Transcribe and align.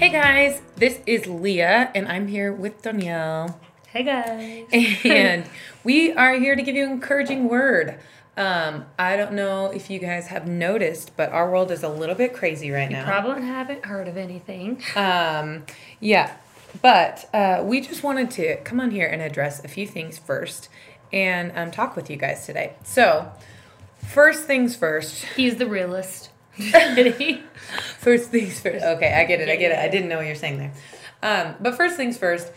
Hey 0.00 0.08
guys, 0.08 0.62
this 0.76 0.98
is 1.04 1.26
Leah, 1.26 1.90
and 1.94 2.08
I'm 2.08 2.26
here 2.26 2.54
with 2.54 2.80
Danielle. 2.80 3.60
Hey 3.88 4.02
guys. 4.02 4.64
and 5.04 5.44
we 5.84 6.14
are 6.14 6.32
here 6.36 6.56
to 6.56 6.62
give 6.62 6.74
you 6.74 6.86
an 6.86 6.92
encouraging 6.92 7.50
word. 7.50 7.98
Um, 8.34 8.86
I 8.98 9.18
don't 9.18 9.34
know 9.34 9.66
if 9.66 9.90
you 9.90 9.98
guys 9.98 10.28
have 10.28 10.48
noticed, 10.48 11.14
but 11.18 11.30
our 11.32 11.50
world 11.50 11.70
is 11.70 11.82
a 11.82 11.90
little 11.90 12.14
bit 12.14 12.32
crazy 12.32 12.70
right 12.70 12.90
now. 12.90 13.04
Probably 13.04 13.42
haven't 13.42 13.84
heard 13.84 14.08
of 14.08 14.16
anything. 14.16 14.82
Um, 14.96 15.66
yeah, 16.00 16.34
but 16.80 17.28
uh, 17.34 17.62
we 17.62 17.82
just 17.82 18.02
wanted 18.02 18.30
to 18.30 18.56
come 18.62 18.80
on 18.80 18.92
here 18.92 19.06
and 19.06 19.20
address 19.20 19.62
a 19.62 19.68
few 19.68 19.86
things 19.86 20.18
first 20.18 20.70
and 21.12 21.52
um, 21.54 21.70
talk 21.70 21.94
with 21.94 22.08
you 22.08 22.16
guys 22.16 22.46
today. 22.46 22.72
So, 22.84 23.30
first 23.98 24.44
things 24.44 24.74
first. 24.74 25.26
He's 25.36 25.56
the 25.56 25.66
realist. 25.66 26.29
first 27.98 28.30
things 28.30 28.60
first. 28.60 28.84
Okay, 28.84 29.12
I 29.12 29.24
get 29.24 29.40
it. 29.40 29.48
I 29.48 29.56
get 29.56 29.72
it. 29.72 29.78
I 29.78 29.88
didn't 29.88 30.08
know 30.08 30.16
what 30.16 30.26
you're 30.26 30.34
saying 30.34 30.58
there. 30.58 30.72
Um, 31.22 31.56
but 31.60 31.74
first 31.74 31.96
things 31.96 32.16
first, 32.16 32.52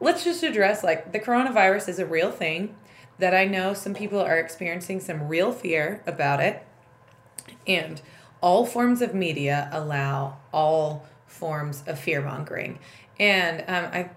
let's 0.00 0.24
just 0.24 0.42
address 0.42 0.82
like 0.82 1.12
the 1.12 1.20
coronavirus 1.20 1.88
is 1.88 1.98
a 1.98 2.06
real 2.06 2.30
thing 2.30 2.74
that 3.18 3.34
I 3.34 3.44
know 3.44 3.74
some 3.74 3.94
people 3.94 4.18
are 4.20 4.38
experiencing 4.38 5.00
some 5.00 5.28
real 5.28 5.52
fear 5.52 6.02
about 6.06 6.40
it. 6.40 6.66
And 7.66 8.00
all 8.40 8.64
forms 8.64 9.02
of 9.02 9.14
media 9.14 9.68
allow 9.72 10.38
all 10.52 11.06
forms 11.26 11.84
of 11.86 11.98
fear 11.98 12.22
mongering. 12.22 12.78
And 13.18 13.60
um, 13.68 13.90
I, 13.92 14.10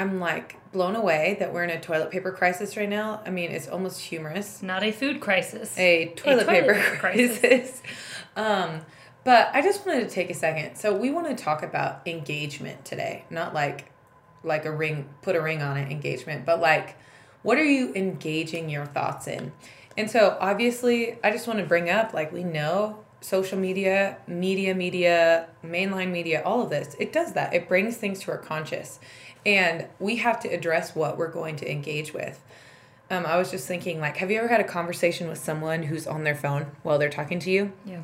I'm 0.00 0.18
like 0.18 0.56
blown 0.72 0.96
away 0.96 1.36
that 1.40 1.52
we're 1.52 1.62
in 1.62 1.70
a 1.70 1.78
toilet 1.78 2.10
paper 2.10 2.32
crisis 2.32 2.74
right 2.76 2.88
now. 2.88 3.20
I 3.26 3.30
mean, 3.30 3.50
it's 3.50 3.68
almost 3.68 4.00
humorous. 4.00 4.62
Not 4.62 4.82
a 4.82 4.92
food 4.92 5.20
crisis. 5.20 5.76
A 5.78 6.06
toilet, 6.16 6.42
a 6.42 6.44
toilet 6.44 6.48
paper, 6.48 6.74
paper, 6.74 6.96
crisis. 6.96 7.40
crisis. 7.40 7.82
um, 8.36 8.80
but 9.24 9.50
I 9.52 9.60
just 9.60 9.84
wanted 9.84 10.08
to 10.08 10.14
take 10.14 10.30
a 10.30 10.34
second. 10.34 10.76
So 10.76 10.96
we 10.96 11.10
want 11.10 11.26
to 11.28 11.34
talk 11.34 11.62
about 11.62 12.06
engagement 12.06 12.84
today, 12.86 13.26
not 13.28 13.52
like 13.52 13.92
like 14.42 14.64
a 14.64 14.72
ring, 14.72 15.06
put 15.20 15.36
a 15.36 15.42
ring 15.42 15.60
on 15.60 15.76
it 15.76 15.90
engagement, 15.90 16.46
but 16.46 16.60
like 16.60 16.96
what 17.42 17.58
are 17.58 17.64
you 17.64 17.92
engaging 17.94 18.70
your 18.70 18.86
thoughts 18.86 19.26
in? 19.26 19.52
And 19.98 20.10
so 20.10 20.38
obviously, 20.40 21.18
I 21.22 21.30
just 21.30 21.46
want 21.46 21.58
to 21.58 21.66
bring 21.66 21.90
up 21.90 22.14
like 22.14 22.32
we 22.32 22.42
know 22.42 23.04
social 23.20 23.58
media, 23.58 24.16
media, 24.26 24.74
media, 24.74 25.48
mainline 25.64 26.10
media, 26.10 26.42
all 26.44 26.62
of 26.62 26.70
this, 26.70 26.96
it 26.98 27.12
does 27.12 27.34
that. 27.34 27.52
It 27.52 27.68
brings 27.68 27.96
things 27.96 28.20
to 28.20 28.30
our 28.30 28.38
conscious. 28.38 28.98
And 29.44 29.86
we 29.98 30.16
have 30.16 30.40
to 30.40 30.48
address 30.48 30.94
what 30.94 31.16
we're 31.16 31.30
going 31.30 31.56
to 31.56 31.70
engage 31.70 32.12
with. 32.12 32.42
Um, 33.10 33.26
I 33.26 33.38
was 33.38 33.50
just 33.50 33.66
thinking, 33.66 34.00
like, 34.00 34.18
have 34.18 34.30
you 34.30 34.38
ever 34.38 34.48
had 34.48 34.60
a 34.60 34.64
conversation 34.64 35.28
with 35.28 35.38
someone 35.38 35.84
who's 35.84 36.06
on 36.06 36.24
their 36.24 36.34
phone 36.34 36.66
while 36.82 36.98
they're 36.98 37.10
talking 37.10 37.40
to 37.40 37.50
you? 37.50 37.72
Yeah 37.84 38.02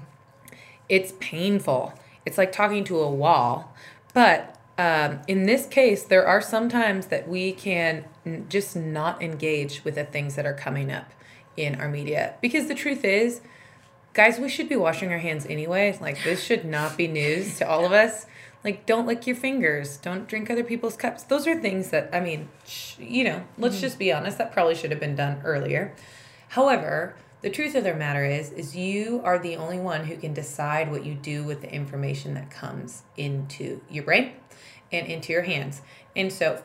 it's 0.89 1.13
painful. 1.21 1.95
It's 2.25 2.39
like 2.39 2.53
talking 2.53 2.85
to 2.85 2.99
a 2.99 3.11
wall. 3.11 3.75
But 4.15 4.57
um, 4.79 5.21
in 5.27 5.47
this 5.47 5.67
case, 5.67 6.05
there 6.05 6.27
are 6.27 6.41
some 6.41 6.69
times 6.69 7.07
that 7.07 7.29
we 7.29 7.53
can 7.53 8.05
n- 8.25 8.47
just 8.49 8.77
not 8.77 9.23
engage 9.23 9.85
with 9.85 9.95
the 9.95 10.05
things 10.05 10.37
that 10.37 10.47
are 10.47 10.55
coming 10.55 10.91
up 10.93 11.13
in 11.57 11.81
our 11.81 11.89
media. 11.89 12.35
Because 12.41 12.69
the 12.69 12.75
truth 12.75 13.05
is, 13.05 13.41
guys, 14.13 14.39
we 14.39 14.49
should 14.49 14.69
be 14.69 14.77
washing 14.77 15.11
our 15.13 15.19
hands 15.19 15.47
anyway. 15.47 15.97
Like, 16.01 16.23
this 16.25 16.43
should 16.43 16.65
not 16.65 16.97
be 16.97 17.09
news 17.09 17.59
to 17.59 17.69
all 17.69 17.85
of 17.87 17.93
us. 17.93 18.27
Like, 18.67 18.85
don't 18.85 19.07
lick 19.07 19.29
your 19.29 19.37
fingers. 19.37 19.97
Don't 19.97 20.27
drink 20.27 20.51
other 20.51 20.65
people's 20.65 20.97
cups. 20.97 21.23
Those 21.23 21.47
are 21.47 21.61
things 21.61 21.91
that, 21.91 22.11
I 22.13 22.19
mean, 22.19 22.49
sh- 22.67 22.99
you 22.99 23.23
know, 23.23 23.45
let's 23.57 23.77
mm-hmm. 23.77 23.83
just 23.83 23.97
be 23.97 24.13
honest, 24.13 24.39
that 24.39 24.51
probably 24.51 24.75
should 24.75 24.91
have 24.91 24.99
been 24.99 25.15
done 25.15 25.41
earlier. 25.45 25.95
However, 26.49 27.15
the 27.43 27.51
truth 27.51 27.77
of 27.77 27.85
the 27.85 27.95
matter 27.95 28.25
is 28.25 28.51
is 28.51 28.75
you 28.75 29.21
are 29.23 29.39
the 29.39 29.55
only 29.55 29.79
one 29.79 30.07
who 30.07 30.17
can 30.17 30.35
decide 30.35 30.91
what 30.91 31.07
you 31.07 31.15
do 31.15 31.45
with 31.45 31.61
the 31.61 31.73
information 31.73 32.35
that 32.35 32.51
comes 32.51 33.05
into 33.17 33.81
your 33.89 34.03
brain 34.03 34.33
and 34.91 35.07
into 35.07 35.33
your 35.33 35.43
hands 35.43 35.81
and 36.17 36.33
so 36.33 36.65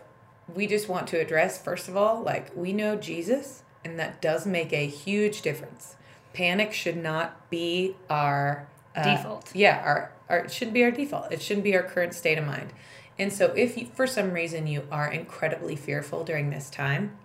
we 0.56 0.66
just 0.66 0.90
want 0.90 1.06
to 1.06 1.20
address 1.20 1.62
first 1.62 1.88
of 1.88 1.96
all 1.96 2.24
like 2.24 2.50
we 2.56 2.74
know 2.74 2.96
jesus 2.96 3.62
and 3.86 4.00
that 4.00 4.20
does 4.22 4.48
make 4.48 4.74
a 4.74 4.88
huge 4.88 5.44
difference 5.44 5.98
panic 6.34 6.74
should 6.74 6.98
not 6.98 7.48
be 7.52 7.96
our 8.10 8.68
uh, 8.96 9.04
default 9.04 9.56
yeah 9.56 9.82
our, 9.86 10.12
it 10.40 10.52
shouldn't 10.52 10.74
be 10.74 10.84
our 10.84 10.92
default 10.92 11.32
it 11.32 11.42
shouldn't 11.42 11.64
be 11.64 11.76
our 11.76 11.84
current 11.84 12.14
state 12.14 12.38
of 12.38 12.46
mind 12.46 12.74
and 13.20 13.32
so 13.32 13.48
if 13.56 13.78
you, 13.78 13.86
for 13.94 14.08
some 14.08 14.32
reason 14.32 14.68
you 14.68 14.88
are 14.92 15.12
incredibly 15.12 15.76
fearful 15.76 16.24
during 16.24 16.50
this 16.50 16.70
time 16.70 17.18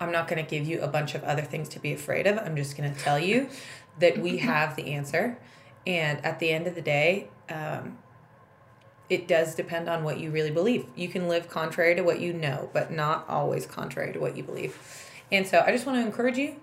I'm 0.00 0.12
not 0.12 0.28
going 0.28 0.42
to 0.42 0.48
give 0.48 0.66
you 0.66 0.80
a 0.80 0.88
bunch 0.88 1.14
of 1.14 1.24
other 1.24 1.42
things 1.42 1.68
to 1.70 1.80
be 1.80 1.92
afraid 1.92 2.26
of. 2.26 2.38
I'm 2.38 2.56
just 2.56 2.76
going 2.76 2.92
to 2.92 2.98
tell 2.98 3.18
you 3.18 3.48
that 3.98 4.18
we 4.18 4.36
have 4.38 4.76
the 4.76 4.94
answer. 4.94 5.38
And 5.86 6.24
at 6.24 6.38
the 6.38 6.50
end 6.50 6.66
of 6.66 6.74
the 6.74 6.82
day, 6.82 7.28
um, 7.48 7.98
it 9.08 9.26
does 9.26 9.54
depend 9.54 9.88
on 9.88 10.04
what 10.04 10.20
you 10.20 10.30
really 10.30 10.50
believe. 10.50 10.86
You 10.94 11.08
can 11.08 11.28
live 11.28 11.48
contrary 11.48 11.94
to 11.94 12.02
what 12.02 12.20
you 12.20 12.32
know, 12.32 12.68
but 12.72 12.92
not 12.92 13.24
always 13.28 13.66
contrary 13.66 14.12
to 14.12 14.20
what 14.20 14.36
you 14.36 14.42
believe. 14.42 14.76
And 15.32 15.46
so 15.46 15.64
I 15.66 15.72
just 15.72 15.86
want 15.86 15.98
to 15.98 16.04
encourage 16.04 16.36
you 16.36 16.56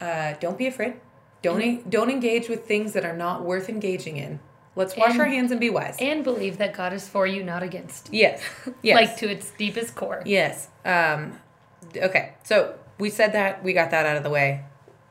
uh, 0.00 0.34
don't 0.40 0.58
be 0.58 0.66
afraid. 0.66 0.94
Don't, 1.42 1.60
mm-hmm. 1.60 1.88
don't 1.88 2.10
engage 2.10 2.48
with 2.48 2.66
things 2.66 2.94
that 2.94 3.04
are 3.04 3.16
not 3.16 3.42
worth 3.42 3.68
engaging 3.68 4.16
in. 4.16 4.40
Let's 4.76 4.96
wash 4.96 5.12
and, 5.12 5.20
our 5.20 5.26
hands 5.26 5.50
and 5.52 5.60
be 5.60 5.70
wise. 5.70 5.96
And 6.00 6.24
believe 6.24 6.58
that 6.58 6.74
God 6.74 6.92
is 6.92 7.08
for 7.08 7.26
you, 7.26 7.44
not 7.44 7.62
against 7.62 8.12
you. 8.12 8.20
Yes. 8.20 8.42
Yes. 8.82 8.96
like 8.96 9.16
to 9.18 9.30
its 9.30 9.50
deepest 9.52 9.94
core. 9.94 10.22
Yes. 10.26 10.68
Um, 10.84 11.38
okay, 11.96 12.34
so 12.42 12.74
we 12.98 13.08
said 13.10 13.32
that 13.32 13.62
we 13.64 13.72
got 13.72 13.90
that 13.92 14.04
out 14.04 14.16
of 14.16 14.22
the 14.22 14.30
way. 14.30 14.64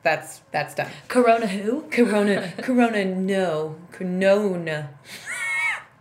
That's 0.04 0.42
that's 0.52 0.76
done. 0.76 0.92
Corona 1.08 1.48
who? 1.48 1.84
Corona 1.90 2.52
Corona 2.58 3.06
no 3.06 3.78
Corona. 3.92 4.90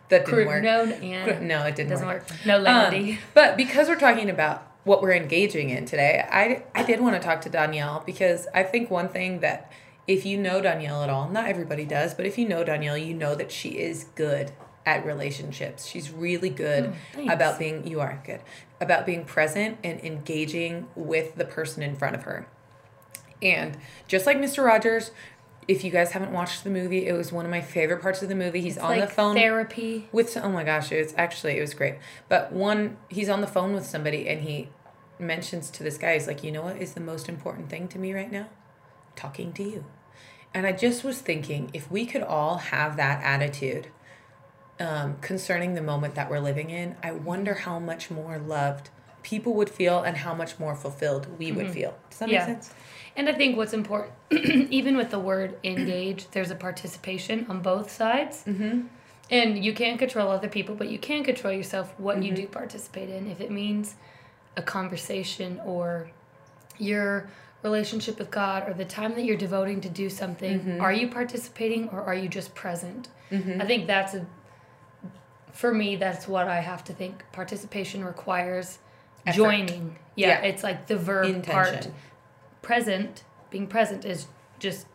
that 0.09 0.27
didn't 0.27 0.47
work. 0.47 0.63
No, 0.63 0.83
and 0.85 1.49
no, 1.49 1.65
it 1.65 1.77
didn't 1.77 1.91
doesn't 1.91 2.07
work. 2.07 2.29
work. 2.29 2.39
No 2.45 2.59
Landy. 2.59 3.13
Um, 3.13 3.19
but 3.33 3.57
because 3.57 3.89
we're 3.89 3.99
talking 3.99 4.29
about 4.29 4.67
what 4.85 5.03
we're 5.03 5.13
engaging 5.15 5.71
in 5.71 5.87
today, 5.87 6.27
I 6.31 6.65
I 6.75 6.83
did 6.83 7.01
want 7.01 7.15
to 7.15 7.21
talk 7.21 7.43
to 7.43 7.49
Danielle 7.49 8.03
because 8.05 8.49
I 8.53 8.65
think 8.65 8.91
one 8.91 9.09
thing 9.09 9.39
that 9.41 9.71
if 10.07 10.27
you 10.27 10.37
know 10.39 10.61
Danielle 10.61 11.03
at 11.03 11.11
all, 11.11 11.29
not 11.29 11.47
everybody 11.47 11.85
does, 11.85 12.15
but 12.15 12.27
if 12.27 12.37
you 12.37 12.49
know 12.49 12.65
Danielle, 12.65 12.99
you 12.99 13.15
know 13.15 13.35
that 13.35 13.53
she 13.53 13.71
is 13.71 14.05
good 14.15 14.53
at 14.85 15.07
relationships. 15.07 15.87
She's 15.87 16.11
really 16.11 16.51
good 16.51 16.93
oh, 17.17 17.29
about 17.29 17.59
being 17.59 17.87
you 17.87 18.01
are 18.01 18.21
good 18.25 18.41
about 18.83 19.07
being 19.07 19.25
present 19.25 19.79
and 19.85 20.01
engaging 20.01 20.89
with 20.95 21.37
the 21.37 21.45
person 21.45 21.83
in 21.83 21.97
front 21.97 22.17
of 22.17 22.25
her. 22.25 22.47
And 23.41 23.79
just 24.09 24.27
like 24.27 24.37
Mr. 24.37 24.65
Rogers, 24.65 25.13
if 25.69 25.85
you 25.85 25.91
guys 25.91 26.13
haven't 26.13 26.33
watched 26.33 26.65
the 26.65 26.71
movie, 26.71 27.07
it 27.07 27.13
was 27.13 27.33
one 27.33 27.45
of 27.45 27.51
my 27.51 27.61
favorite 27.61 28.03
parts 28.03 28.23
of 28.23 28.29
the 28.29 28.35
movie. 28.35 28.61
He's 28.61 28.77
it's 28.77 28.85
on 28.85 28.99
like 28.99 29.09
the 29.09 29.15
phone 29.15 29.37
therapy 29.37 30.09
with 30.13 30.37
oh 30.37 30.51
my 30.51 30.65
gosh, 30.65 30.93
it's 30.93 31.15
actually 31.17 31.57
it 31.57 31.61
was 31.61 31.75
great. 31.75 31.97
But 32.29 32.53
one 32.53 32.99
he's 33.09 33.29
on 33.29 33.41
the 33.41 33.47
phone 33.47 33.73
with 33.73 33.87
somebody 33.87 34.29
and 34.29 34.43
he 34.43 34.69
mentions 35.19 35.71
to 35.71 35.85
this 35.85 35.97
guy, 35.97 36.15
he's 36.15 36.27
like, 36.27 36.43
you 36.43 36.51
know 36.51 36.63
what 36.63 36.77
is 36.77 36.95
the 36.95 37.01
most 37.01 37.29
important 37.29 37.71
thing 37.71 37.87
to 37.89 37.99
me 37.99 38.13
right 38.13 38.31
now? 38.31 38.49
Talking 39.17 39.53
to 39.55 39.63
you. 39.63 39.85
And 40.55 40.67
I 40.67 40.73
just 40.73 41.03
was 41.03 41.21
thinking 41.21 41.71
if 41.73 41.91
we 41.91 42.05
could 42.07 42.23
all 42.23 42.59
have 42.59 42.97
that 42.97 43.23
attitude 43.23 43.89
um, 44.79 45.17
concerning 45.21 45.75
the 45.75 45.83
moment 45.83 46.15
that 46.15 46.31
we're 46.31 46.41
living 46.41 46.71
in, 46.71 46.97
I 47.03 47.13
wonder 47.13 47.55
how 47.55 47.79
much 47.79 48.11
more 48.11 48.39
loved 48.39 48.91
people 49.23 49.55
would 49.55 49.71
feel 49.71 50.03
and 50.03 50.17
how 50.17 50.35
much 50.35 50.59
more 50.59 50.75
fulfilled 50.75 51.27
we 51.39 51.49
mm-hmm. 51.49 51.57
would 51.57 51.71
feel. 51.71 51.97
Does 52.11 52.19
that 52.19 52.29
yeah. 52.29 52.47
make 52.47 52.47
sense? 52.63 52.75
And 53.17 53.29
I 53.29 53.33
think 53.33 53.57
what's 53.57 53.73
important, 53.73 54.13
even 54.31 54.97
with 54.97 55.11
the 55.11 55.19
word 55.19 55.59
engage, 55.65 56.29
there's 56.31 56.51
a 56.51 56.55
participation 56.55 57.47
on 57.49 57.61
both 57.61 57.91
sides. 57.91 58.45
Mm-hmm. 58.47 58.87
And 59.31 59.65
you 59.65 59.73
can't 59.73 59.99
control 59.99 60.31
other 60.31 60.49
people, 60.49 60.75
but 60.75 60.89
you 60.89 60.99
can 60.99 61.25
control 61.25 61.53
yourself 61.53 61.95
what 61.99 62.17
mm-hmm. 62.17 62.25
you 62.25 62.33
do 62.35 62.47
participate 62.47 63.09
in. 63.09 63.31
If 63.31 63.41
it 63.41 63.51
means 63.51 63.95
a 64.57 64.63
conversation 64.63 65.61
or 65.65 66.11
your 66.79 67.31
relationship 67.63 68.19
with 68.19 68.31
God 68.31 68.69
or 68.69 68.75
the 68.75 68.85
time 68.85 69.15
that 69.15 69.25
you're 69.25 69.37
devoting 69.37 69.81
to 69.83 69.89
do 69.89 70.11
something, 70.11 70.61
mm-hmm. 70.61 70.81
are 70.81 70.93
you 70.93 71.09
participating 71.09 71.89
or 71.91 72.03
are 72.03 72.15
you 72.15 72.29
just 72.29 72.55
present? 72.55 73.09
Mm-hmm. 73.31 73.61
I 73.61 73.67
think 73.67 73.87
that's 73.87 74.15
a 74.15 74.27
for 75.53 75.73
me, 75.73 75.97
that's 75.97 76.27
what 76.27 76.49
I 76.49 76.61
have 76.61 76.83
to 76.85 76.93
think. 76.93 77.25
Participation 77.33 78.05
requires 78.05 78.79
Effort. 79.27 79.37
joining. 79.37 79.99
Yeah, 80.17 80.29
yeah, 80.29 80.49
it's 80.49 80.63
like 80.63 80.87
the 80.87 80.97
verb 80.97 81.27
Intention. 81.27 81.53
part. 81.53 81.89
Present, 82.63 83.25
being 83.51 83.67
present 83.67 84.05
is 84.05 84.27
just 84.59 84.87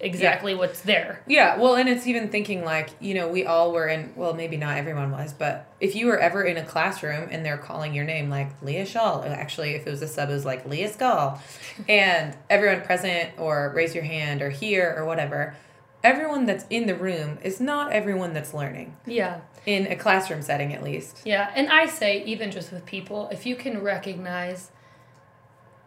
exactly 0.00 0.52
yeah. 0.52 0.58
what's 0.58 0.80
there. 0.80 1.22
Yeah, 1.26 1.58
well, 1.58 1.74
and 1.74 1.88
it's 1.88 2.06
even 2.06 2.28
thinking 2.28 2.64
like, 2.64 2.90
you 3.00 3.14
know, 3.14 3.28
we 3.28 3.44
all 3.46 3.72
were 3.72 3.88
in, 3.88 4.12
well, 4.16 4.34
maybe 4.34 4.56
not 4.56 4.76
everyone 4.76 5.10
was, 5.10 5.32
but 5.32 5.72
if 5.80 5.94
you 5.94 6.06
were 6.06 6.18
ever 6.18 6.42
in 6.42 6.56
a 6.56 6.64
classroom 6.64 7.28
and 7.30 7.44
they're 7.44 7.58
calling 7.58 7.94
your 7.94 8.04
name 8.04 8.30
like 8.30 8.50
Leah 8.62 8.86
Shaw, 8.86 9.20
uh, 9.20 9.26
actually, 9.26 9.70
if 9.70 9.86
it 9.86 9.90
was 9.90 10.02
a 10.02 10.08
sub, 10.08 10.30
it 10.30 10.32
was 10.32 10.44
like 10.44 10.66
Leah 10.66 10.92
Skull, 10.92 11.40
and 11.88 12.36
everyone 12.48 12.82
present 12.82 13.30
or 13.38 13.72
raise 13.74 13.94
your 13.94 14.04
hand 14.04 14.42
or 14.42 14.50
here 14.50 14.94
or 14.96 15.04
whatever, 15.04 15.56
everyone 16.04 16.46
that's 16.46 16.64
in 16.70 16.86
the 16.86 16.94
room 16.94 17.38
is 17.42 17.60
not 17.60 17.92
everyone 17.92 18.32
that's 18.32 18.54
learning. 18.54 18.96
Yeah 19.06 19.40
in 19.66 19.86
a 19.88 19.96
classroom 19.96 20.40
setting 20.40 20.72
at 20.72 20.82
least. 20.82 21.20
Yeah, 21.26 21.52
and 21.54 21.68
I 21.68 21.84
say 21.84 22.24
even 22.24 22.50
just 22.50 22.72
with 22.72 22.86
people, 22.86 23.28
if 23.30 23.44
you 23.44 23.54
can 23.54 23.82
recognize 23.82 24.70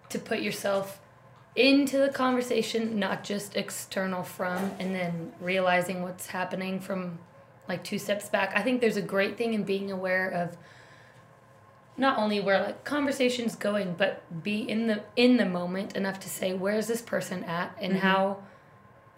to 0.09 0.19
put 0.19 0.41
yourself 0.41 0.99
into 1.55 1.97
the 1.97 2.09
conversation, 2.09 2.97
not 2.99 3.23
just 3.23 3.55
external 3.57 4.23
from, 4.23 4.71
and 4.79 4.95
then 4.95 5.33
realizing 5.41 6.01
what's 6.01 6.27
happening 6.27 6.79
from 6.79 7.19
like 7.67 7.83
two 7.83 7.99
steps 7.99 8.29
back. 8.29 8.53
I 8.55 8.61
think 8.61 8.81
there's 8.81 8.97
a 8.97 9.01
great 9.01 9.37
thing 9.37 9.53
in 9.53 9.63
being 9.63 9.91
aware 9.91 10.29
of 10.29 10.57
not 11.97 12.17
only 12.17 12.39
where 12.39 12.61
like 12.63 12.83
conversations 12.83 13.55
going, 13.55 13.95
but 13.97 14.21
be 14.43 14.61
in 14.67 14.87
the 14.87 15.03
in 15.15 15.37
the 15.37 15.45
moment 15.45 15.95
enough 15.95 16.19
to 16.21 16.29
say 16.29 16.53
where's 16.53 16.87
this 16.87 17.01
person 17.01 17.43
at 17.43 17.75
and 17.79 17.93
Mm-hmm. 17.93 18.01
how 18.07 18.37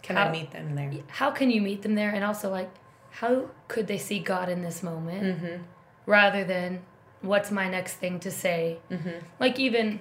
Can 0.01 0.15
How- 0.18 0.25
I 0.25 0.31
meet 0.31 0.51
them 0.51 0.75
there? 0.75 0.91
how 1.07 1.31
can 1.31 1.50
you 1.51 1.62
meet 1.62 1.81
them 1.83 1.95
there 1.95 2.09
and 2.09 2.24
also 2.24 2.50
like 2.50 2.69
how 3.12 3.45
could 3.68 3.85
they 3.88 4.00
see 4.00 4.19
God 4.19 4.50
in 4.50 4.62
this 4.63 4.81
moment 4.83 5.24
Mm-hmm. 5.24 5.63
rather 6.07 6.44
than 6.44 6.81
what's 7.21 7.51
my 7.51 7.69
next 7.69 7.94
thing 7.94 8.19
to 8.19 8.30
say. 8.31 8.80
Mm-hmm. 8.91 9.19
Like 9.39 9.59
even 9.59 10.00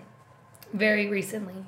very 0.72 1.06
recently, 1.08 1.66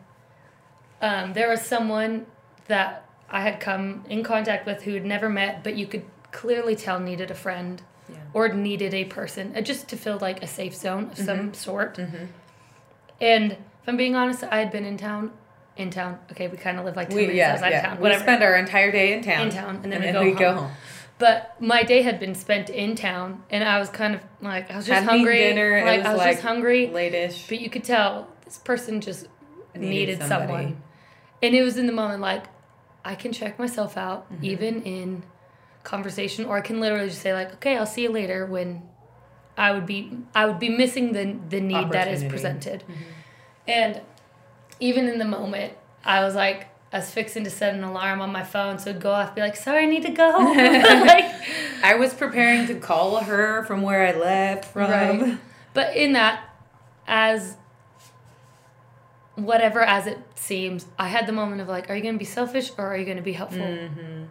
um, 1.01 1.33
there 1.33 1.49
was 1.49 1.61
someone 1.63 2.27
that 2.69 3.05
I 3.31 3.41
had 3.41 3.61
come 3.61 4.05
in 4.09 4.23
contact 4.23 4.67
with 4.67 4.83
who 4.83 4.95
had 4.95 5.05
never 5.05 5.29
met, 5.29 5.63
but 5.65 5.77
you 5.77 5.87
could 5.87 6.05
clearly 6.33 6.77
tell 6.77 6.99
needed 7.01 7.31
a 7.31 7.35
friend 7.35 7.83
Yeah. 8.09 8.17
or 8.33 8.49
needed 8.49 8.93
a 8.95 9.05
person 9.05 9.55
uh, 9.57 9.61
just 9.61 9.89
to 9.89 9.97
feel 9.97 10.19
like 10.21 10.43
a 10.43 10.47
safe 10.47 10.75
zone 10.75 11.11
of 11.13 11.19
some 11.19 11.55
sort. 11.55 11.97
Mm-hmm. 11.97 12.25
And 13.21 13.53
if 13.53 13.59
I'm 13.89 13.97
being 13.97 14.15
honest, 14.17 14.45
I 14.45 14.59
had 14.59 14.71
been 14.73 14.85
in 14.85 14.97
town. 14.97 15.31
In 15.77 15.91
town. 15.91 16.19
Okay, 16.33 16.47
we 16.49 16.57
kind 16.57 16.79
of 16.79 16.85
live 16.85 16.97
like 16.97 17.11
two 17.11 17.17
We, 17.17 17.23
minutes 17.23 17.37
yeah, 17.39 17.53
outside 17.55 17.71
yeah. 17.71 17.83
town. 17.83 17.97
We 17.97 18.03
Whatever. 18.03 18.23
spend 18.23 18.43
our 18.45 18.57
entire 18.57 18.93
day 18.93 19.13
in 19.13 19.23
town. 19.23 19.49
In 19.49 19.53
town, 19.53 19.81
and 19.83 19.93
then 19.93 20.01
we 20.03 20.07
and 20.09 20.15
go 20.15 20.23
we 20.23 20.29
home. 20.31 20.39
go 20.39 20.53
home. 20.55 20.71
But 21.19 21.57
my 21.61 21.83
day 21.85 22.03
had 22.03 22.19
been 22.21 22.35
spent 22.35 22.71
in 22.71 22.95
town, 22.97 23.43
and 23.51 23.65
I 23.65 23.79
was 23.81 23.89
kind 23.89 24.15
of 24.15 24.21
like 24.41 24.71
I 24.71 24.77
was 24.77 24.87
just 24.87 25.05
hungry. 25.05 25.39
dinner, 25.39 25.79
it 25.79 25.85
like 25.85 25.99
was 25.99 26.07
I 26.07 26.13
was 26.13 26.19
like 26.19 26.31
just 26.37 26.43
hungry. 26.43 26.87
Late-ish. 26.89 27.49
But 27.49 27.61
you 27.61 27.71
could 27.71 27.85
tell 27.85 28.29
this 28.45 28.59
person 28.59 29.01
just 29.01 29.27
Needed 29.75 30.19
needed, 30.21 30.23
someone. 30.29 30.77
And 31.43 31.55
it 31.55 31.63
was 31.63 31.77
in 31.77 31.87
the 31.87 31.93
moment 31.93 32.21
like 32.21 32.45
I 33.05 33.15
can 33.15 33.33
check 33.33 33.59
myself 33.59 33.97
out 33.97 34.31
Mm-hmm. 34.33 34.45
even 34.45 34.83
in 34.83 35.23
conversation 35.83 36.47
or 36.47 36.57
I 36.57 36.61
can 36.63 36.81
literally 36.81 37.09
just 37.09 37.21
say 37.21 37.35
like, 37.35 37.53
"Okay, 37.55 37.77
I'll 37.77 37.87
see 37.87 38.03
you 38.03 38.11
later" 38.11 38.47
when 38.47 38.83
I 39.57 39.73
would 39.73 39.87
be 39.87 40.17
I 40.35 40.47
would 40.47 40.59
be 40.59 40.69
missing 40.71 41.13
the 41.13 41.37
the 41.49 41.61
need 41.61 41.91
that 41.93 42.09
is 42.09 42.25
presented. 42.25 42.83
Mm-hmm. 42.83 43.03
And 43.69 44.01
even 44.81 45.09
in 45.09 45.19
the 45.19 45.25
moment, 45.25 45.75
I 46.05 46.25
was 46.25 46.35
like 46.35 46.69
I 46.93 46.99
was 46.99 47.11
fixing 47.11 47.45
to 47.45 47.51
set 47.51 47.75
an 47.75 47.83
alarm 47.85 48.21
on 48.21 48.31
my 48.33 48.45
phone 48.45 48.79
so 48.79 48.91
it'd 48.91 49.03
go 49.03 49.13
off 49.13 49.35
be 49.35 49.41
like, 49.41 49.57
"Sorry, 49.57 49.85
I 49.85 49.87
need 49.87 50.03
to 50.05 50.11
go." 50.13 50.29
like 50.57 51.31
I 51.83 51.97
was 51.99 52.15
preparing 52.15 52.67
to 52.69 52.77
call 52.77 53.19
her 53.19 53.65
from 53.65 53.83
where 53.83 54.07
I 54.07 54.19
left 54.19 54.65
from. 54.67 54.91
Right. 54.91 55.39
But 55.75 55.97
in 55.97 56.13
that, 56.13 56.45
as 57.07 57.57
whatever 59.37 59.83
as 59.83 60.07
it 60.07 60.19
seems, 60.35 60.87
I 60.99 61.09
had 61.09 61.27
the 61.27 61.33
moment 61.33 61.61
of 61.61 61.69
like, 61.69 61.91
are 61.91 61.97
you 61.97 62.03
going 62.03 62.15
to 62.15 62.19
be 62.19 62.25
selfish 62.25 62.71
or 62.79 62.87
are 62.87 62.97
you 62.97 63.05
going 63.05 63.17
to 63.17 63.23
be 63.23 63.33
helpful? 63.33 63.61
Mm-hmm. 63.61 64.25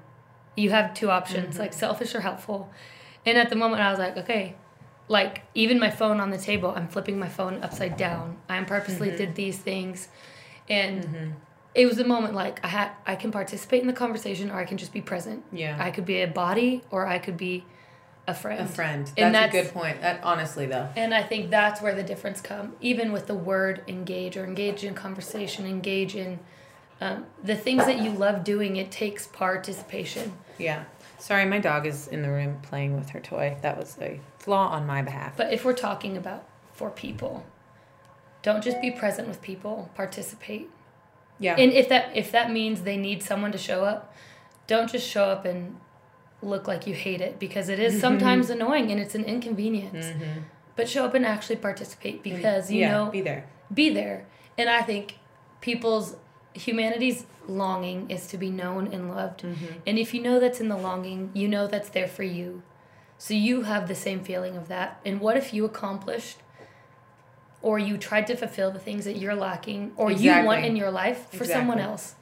You 0.56 0.70
have 0.70 0.94
two 0.94 1.10
options, 1.10 1.54
mm-hmm. 1.54 1.60
like 1.60 1.74
selfish 1.74 2.16
or 2.16 2.22
helpful. 2.22 2.72
And 3.26 3.38
at 3.38 3.50
the 3.50 3.56
moment, 3.56 3.82
I 3.82 3.90
was 3.90 4.00
like, 4.00 4.18
okay, 4.18 4.56
like 5.08 5.44
even 5.54 5.80
my 5.80 5.90
phone 5.90 6.20
on 6.20 6.30
the 6.30 6.38
table, 6.38 6.74
I'm 6.76 6.88
flipping 6.88 7.20
my 7.20 7.30
phone 7.30 7.62
upside 7.64 7.98
down. 7.98 8.38
I 8.48 8.62
purposely 8.64 9.10
mm-hmm. 9.10 9.18
did 9.18 9.36
these 9.36 9.58
things, 9.58 10.08
and 10.70 11.04
mm-hmm. 11.04 11.32
it 11.76 11.86
was 11.86 12.00
a 12.00 12.06
moment 12.06 12.34
like 12.36 12.64
I 12.64 12.68
had 12.68 12.92
I 13.06 13.16
can 13.16 13.32
participate 13.32 13.82
in 13.82 13.88
the 13.88 13.94
conversation 13.94 14.50
or 14.50 14.56
I 14.56 14.66
can 14.66 14.78
just 14.78 14.94
be 14.94 15.02
present. 15.02 15.44
Yeah. 15.52 15.78
I 15.80 15.92
could 15.92 16.06
be 16.06 16.22
a 16.22 16.28
body 16.28 16.84
or 16.90 17.06
I 17.06 17.20
could 17.20 17.38
be 17.38 17.66
a 18.28 18.34
friend. 18.34 18.62
a 18.62 18.66
friend. 18.66 19.08
That's, 19.08 19.18
And 19.18 19.36
a 19.36 19.50
good 19.50 19.74
point. 19.74 20.02
That 20.02 20.24
honestly 20.24 20.66
though. 20.66 20.90
And 20.96 21.14
I 21.14 21.24
think 21.24 21.50
that's 21.50 21.82
where 21.82 21.94
the 21.96 22.04
difference 22.04 22.40
come. 22.42 22.74
Even 22.82 23.12
with 23.12 23.28
the 23.28 23.36
word 23.36 23.84
engage 23.88 24.38
or 24.38 24.46
engage 24.46 24.84
in 24.84 24.94
conversation, 24.94 25.66
engage 25.66 26.16
in 26.16 26.40
um, 27.02 27.26
the 27.44 27.56
things 27.56 27.86
that 27.86 28.00
you 28.00 28.12
love 28.12 28.44
doing, 28.44 28.78
it 28.78 28.92
takes 28.92 29.28
participation. 29.28 30.34
Yeah. 30.58 30.86
Sorry, 31.20 31.46
my 31.46 31.60
dog 31.60 31.86
is 31.86 32.08
in 32.08 32.22
the 32.22 32.30
room 32.30 32.60
playing 32.64 32.96
with 32.96 33.10
her 33.10 33.20
toy. 33.20 33.58
That 33.62 33.78
was 33.78 33.98
a 34.02 34.20
flaw 34.40 34.68
on 34.68 34.86
my 34.86 35.02
behalf. 35.02 35.36
But 35.36 35.52
if 35.54 35.66
we're 35.66 35.74
talking 35.74 36.16
about 36.18 36.46
for 36.74 36.90
people, 36.90 37.46
don't 38.42 38.64
just 38.64 38.82
be 38.82 38.92
present 38.92 39.28
with 39.28 39.42
people, 39.42 39.90
participate. 39.96 40.70
yeah. 41.40 41.56
And 41.58 41.72
if 41.72 41.90
that 41.90 42.16
if 42.16 42.32
that 42.32 42.52
means 42.52 42.82
they 42.82 42.98
need 42.98 43.24
someone 43.24 43.52
to 43.54 43.58
show 43.58 43.84
up, 43.86 44.14
don't 44.68 44.90
just 44.90 45.08
show 45.08 45.26
up 45.26 45.46
and 45.46 45.78
look 46.44 46.68
like 46.68 46.86
you 46.88 46.94
hate 46.94 47.22
it 47.22 47.40
because 47.40 47.70
it 47.70 47.80
is 47.80 48.00
sometimes 48.00 48.50
annoying 48.50 48.92
and 48.92 49.00
it's 49.00 49.16
an 49.16 49.24
inconvenience. 49.26 50.08
But 50.76 50.90
show 50.90 51.06
up 51.06 51.14
and 51.14 51.26
actually 51.26 51.58
participate 51.58 52.24
because 52.24 52.72
you 52.72 52.82
Mm-hmm. 52.82 52.92
yeah, 52.92 52.92
know 53.06 53.12
be 53.12 53.22
there. 53.22 53.46
be 53.74 53.90
there. 53.90 54.26
And 54.58 54.70
I 54.70 54.82
think 54.82 55.18
people's 55.62 56.16
humanity's 56.54 57.26
longing 57.48 58.10
is 58.10 58.28
to 58.28 58.38
be 58.38 58.50
known 58.50 58.88
and 58.88 59.10
loved. 59.10 59.42
Mm-hmm. 59.44 59.66
And 59.88 59.98
if 60.00 60.14
you 60.14 60.22
know 60.22 60.40
that's 60.40 60.60
in 60.60 60.70
the 60.70 60.78
longing, 60.78 61.30
you 61.34 61.48
know 61.48 61.68
that's 61.68 61.90
there 61.90 62.08
for 62.08 62.24
you. 62.24 62.64
So 63.18 63.34
you 63.34 63.62
have 63.64 63.88
the 63.88 63.96
same 63.96 64.24
feeling 64.24 64.58
of 64.58 64.68
that. 64.68 65.00
And 65.06 65.20
what 65.22 65.38
if 65.38 65.54
you 65.54 65.64
accomplished 65.66 66.38
or 67.62 67.80
you 67.80 67.98
tried 67.98 68.28
to 68.28 68.36
fulfill 68.36 68.72
the 68.72 68.80
things 68.80 69.06
that 69.06 69.18
you're 69.18 69.36
lacking 69.36 69.94
or 69.96 70.12
you 70.12 70.32
want 70.44 70.66
in 70.66 70.76
your 70.76 70.92
life 70.92 71.28
for 71.32 71.46
someone 71.46 71.80
else? 71.80 72.16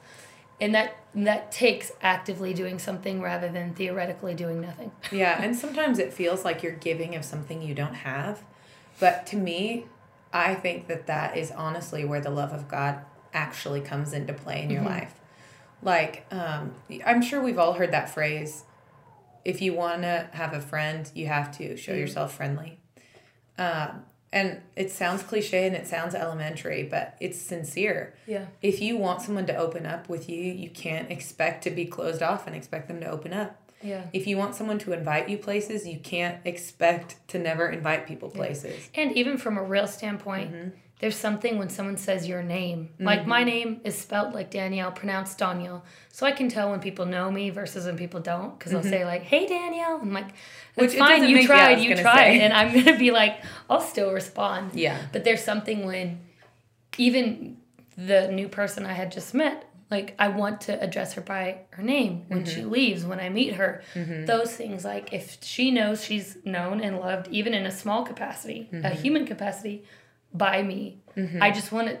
And 0.60 0.74
that 0.74 0.96
that 1.14 1.52
takes 1.52 1.92
actively 2.00 2.54
doing 2.54 2.78
something 2.78 3.20
rather 3.20 3.48
than 3.50 3.74
theoretically 3.74 4.34
doing 4.34 4.60
nothing. 4.60 4.92
Yeah, 5.12 5.42
and 5.42 5.54
sometimes 5.54 5.98
it 5.98 6.12
feels 6.12 6.44
like 6.44 6.62
you're 6.62 6.72
giving 6.72 7.14
of 7.14 7.24
something 7.24 7.60
you 7.60 7.74
don't 7.74 7.94
have. 7.94 8.42
But 8.98 9.26
to 9.28 9.36
me, 9.36 9.86
I 10.32 10.54
think 10.54 10.86
that 10.88 11.06
that 11.06 11.36
is 11.36 11.50
honestly 11.50 12.04
where 12.04 12.20
the 12.20 12.30
love 12.30 12.52
of 12.52 12.68
God 12.68 13.00
actually 13.34 13.80
comes 13.80 14.12
into 14.12 14.32
play 14.32 14.62
in 14.62 14.70
your 14.70 14.82
life. 14.82 15.14
Like, 15.82 16.26
um, 16.30 16.74
I'm 17.04 17.22
sure 17.22 17.42
we've 17.42 17.58
all 17.58 17.74
heard 17.74 17.92
that 17.92 18.08
phrase 18.08 18.64
if 19.44 19.60
you 19.60 19.74
want 19.74 20.02
to 20.02 20.28
have 20.32 20.52
a 20.52 20.60
friend, 20.60 21.10
you 21.14 21.26
have 21.26 21.56
to 21.58 21.76
show 21.76 21.92
yourself 21.92 22.34
friendly. 22.34 22.78
Um, 23.58 24.04
and 24.32 24.60
it 24.76 24.90
sounds 24.90 25.22
cliche 25.22 25.66
and 25.66 25.76
it 25.76 25.86
sounds 25.86 26.14
elementary, 26.14 26.82
but 26.84 27.16
it's 27.20 27.38
sincere. 27.38 28.14
Yeah. 28.26 28.46
If 28.62 28.80
you 28.80 28.96
want 28.96 29.20
someone 29.20 29.46
to 29.46 29.56
open 29.56 29.84
up 29.84 30.08
with 30.08 30.28
you, 30.28 30.40
you 30.40 30.70
can't 30.70 31.10
expect 31.10 31.64
to 31.64 31.70
be 31.70 31.84
closed 31.84 32.22
off 32.22 32.46
and 32.46 32.56
expect 32.56 32.88
them 32.88 33.00
to 33.00 33.10
open 33.10 33.32
up. 33.32 33.58
Yeah. 33.82 34.04
If 34.12 34.26
you 34.26 34.38
want 34.38 34.54
someone 34.54 34.78
to 34.80 34.92
invite 34.92 35.28
you 35.28 35.36
places, 35.38 35.86
you 35.86 35.98
can't 35.98 36.38
expect 36.44 37.16
to 37.28 37.38
never 37.38 37.68
invite 37.68 38.06
people 38.06 38.30
places. 38.30 38.88
And 38.94 39.12
even 39.16 39.36
from 39.36 39.58
a 39.58 39.62
real 39.62 39.86
standpoint, 39.86 40.52
Mm-hmm. 40.52 40.68
There's 41.02 41.16
something 41.16 41.58
when 41.58 41.68
someone 41.68 41.96
says 41.96 42.28
your 42.28 42.44
name. 42.44 42.90
Like 43.00 43.26
my 43.26 43.40
mm-hmm. 43.40 43.48
name 43.48 43.80
is 43.82 43.98
spelled 43.98 44.34
like 44.34 44.52
Danielle, 44.52 44.92
pronounced 44.92 45.36
Daniel. 45.36 45.84
So 46.12 46.24
I 46.24 46.30
can 46.30 46.48
tell 46.48 46.70
when 46.70 46.78
people 46.78 47.06
know 47.06 47.28
me 47.28 47.50
versus 47.50 47.86
when 47.86 47.96
people 47.96 48.20
don't. 48.20 48.56
Because 48.56 48.70
they'll 48.70 48.82
mm-hmm. 48.82 48.90
say 48.90 49.04
like, 49.04 49.22
"Hey 49.22 49.48
Danielle," 49.48 49.98
I'm 50.00 50.12
like, 50.12 50.28
Mm-hmm. 50.28 50.80
Which 50.80 50.94
fine. 50.94 51.28
You 51.28 51.34
make- 51.34 51.46
tried. 51.46 51.74
was 51.74 51.84
you 51.84 51.96
tried." 51.96 52.16
say. 52.16 52.40
And 52.40 52.52
I'm 52.52 52.72
gonna 52.72 52.96
be 52.96 53.10
like, 53.10 53.42
I'll 53.68 53.80
still 53.80 54.12
respond. 54.12 54.74
Yeah. 54.74 54.96
But 55.12 55.24
there's 55.24 55.42
something 55.42 55.84
when 55.84 56.20
even 56.96 57.56
the 57.98 58.28
new 58.28 58.48
person 58.48 58.86
I 58.86 58.92
had 58.92 59.10
just 59.10 59.34
met, 59.34 59.68
like 59.90 60.14
I 60.20 60.28
want 60.28 60.60
to 60.62 60.80
address 60.80 61.14
her 61.14 61.20
by 61.20 61.62
her 61.70 61.82
name 61.82 62.26
when 62.28 62.44
she 62.44 62.60
mm-hmm. 62.60 62.70
leaves, 62.70 63.04
when 63.04 63.18
I 63.18 63.28
meet 63.28 63.54
her. 63.54 63.82
Those 63.94 64.52
things, 64.54 64.84
like 64.84 65.12
if 65.12 65.38
she 65.42 65.72
knows 65.72 66.04
she's 66.04 66.38
known 66.44 66.80
and 66.80 67.00
loved, 67.00 67.26
even 67.32 67.54
in 67.54 67.66
a 67.66 67.72
small 67.72 68.04
capacity, 68.04 68.68
a 68.72 68.90
human 68.90 69.26
capacity, 69.26 69.82
by 70.34 70.62
me, 70.62 70.98
I 71.40 71.50
just 71.50 71.72
want 71.72 71.88
to. 71.88 71.98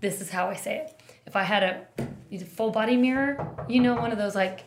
This 0.00 0.20
is 0.20 0.30
how 0.30 0.48
I 0.48 0.54
say 0.54 0.78
it. 0.78 1.00
If 1.26 1.36
I 1.36 1.42
had 1.44 1.62
a 1.62 2.38
full 2.44 2.70
body 2.70 2.96
mirror, 2.96 3.46
you 3.68 3.80
know, 3.80 3.94
one 3.94 4.10
of 4.12 4.18
those 4.18 4.34
like 4.34 4.66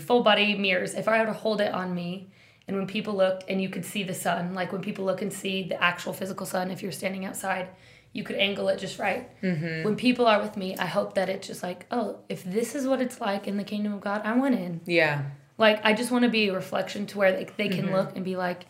full 0.00 0.22
body 0.22 0.56
mirrors, 0.56 0.94
if 0.94 1.06
I 1.08 1.20
were 1.20 1.26
to 1.26 1.32
hold 1.32 1.60
it 1.60 1.72
on 1.72 1.94
me, 1.94 2.28
and 2.66 2.76
when 2.76 2.86
people 2.86 3.14
looked 3.14 3.44
and 3.48 3.62
you 3.62 3.68
could 3.68 3.84
see 3.84 4.02
the 4.02 4.14
sun, 4.14 4.54
like 4.54 4.72
when 4.72 4.82
people 4.82 5.04
look 5.04 5.22
and 5.22 5.32
see 5.32 5.62
the 5.62 5.80
actual 5.82 6.12
physical 6.12 6.44
sun, 6.46 6.70
if 6.70 6.82
you're 6.82 6.92
standing 6.92 7.24
outside, 7.24 7.68
you 8.12 8.24
could 8.24 8.36
angle 8.36 8.68
it 8.68 8.78
just 8.78 8.98
right. 8.98 9.30
Mm-hmm. 9.42 9.84
When 9.84 9.96
people 9.96 10.26
are 10.26 10.40
with 10.40 10.56
me, 10.56 10.76
I 10.76 10.86
hope 10.86 11.14
that 11.14 11.28
it's 11.28 11.46
just 11.46 11.62
like, 11.62 11.86
oh, 11.90 12.18
if 12.28 12.42
this 12.44 12.74
is 12.74 12.86
what 12.86 13.00
it's 13.00 13.20
like 13.20 13.46
in 13.46 13.56
the 13.56 13.64
kingdom 13.64 13.92
of 13.92 14.00
God, 14.00 14.22
I 14.24 14.32
want 14.36 14.54
in. 14.54 14.80
Yeah. 14.86 15.22
Like, 15.56 15.80
I 15.84 15.92
just 15.92 16.10
want 16.10 16.24
to 16.24 16.30
be 16.30 16.48
a 16.48 16.54
reflection 16.54 17.06
to 17.06 17.18
where 17.18 17.32
they, 17.32 17.44
they 17.56 17.68
Mm-hmm. 17.68 17.80
can 17.86 17.92
look 17.92 18.16
and 18.16 18.24
be 18.24 18.36
like, 18.36 18.66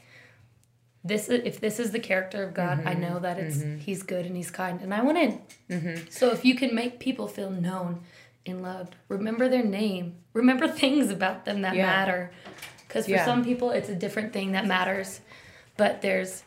this 1.08 1.28
is, 1.28 1.40
if 1.44 1.60
this 1.60 1.78
is 1.80 1.90
the 1.90 1.98
character 1.98 2.42
of 2.44 2.54
God, 2.54 2.78
Mm-hmm. 2.78 2.88
I 2.88 2.94
know 2.94 3.18
that 3.18 3.38
it's 3.38 3.62
He's 3.84 4.02
good 4.02 4.26
and 4.26 4.36
He's 4.36 4.50
kind, 4.50 4.80
and 4.80 4.92
I 4.94 5.02
want 5.02 5.18
in. 5.18 6.02
So 6.10 6.30
if 6.30 6.44
you 6.44 6.54
can 6.54 6.74
make 6.74 6.98
people 7.00 7.26
feel 7.28 7.50
known 7.50 8.00
and 8.46 8.62
loved, 8.62 8.94
remember 9.08 9.48
their 9.48 9.64
name, 9.64 10.16
remember 10.32 10.68
things 10.82 11.10
about 11.10 11.44
them 11.44 11.62
that 11.62 11.74
Yeah. 11.74 11.86
matter, 11.86 12.30
because 12.86 13.04
for 13.06 13.12
Yeah. 13.12 13.24
some 13.24 13.44
people 13.44 13.70
it's 13.70 13.88
a 13.88 13.94
different 13.94 14.32
thing 14.32 14.52
that 14.52 14.66
matters, 14.66 15.20
but 15.76 16.02
there's 16.02 16.44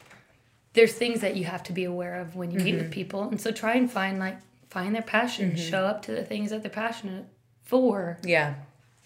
there's 0.74 0.94
things 0.94 1.20
that 1.20 1.36
you 1.36 1.44
have 1.44 1.63
to 1.63 1.74
be 1.74 1.84
aware 1.84 2.22
of 2.22 2.36
when 2.38 2.50
you 2.51 2.60
meet 2.60 2.75
Mm-hmm. 2.75 2.84
with 2.84 2.91
people, 2.91 3.24
and 3.30 3.39
so 3.41 3.51
try 3.51 3.75
and 3.75 3.91
find 3.91 4.20
like 4.20 4.38
find 4.70 4.96
their 4.96 5.01
passion, 5.01 5.56
show 5.58 5.86
up 5.86 6.01
to 6.03 6.12
the 6.13 6.24
things 6.24 6.50
that 6.51 6.62
they're 6.62 6.72
passionate 6.72 7.25
for. 7.63 8.18
Yeah. 8.24 8.53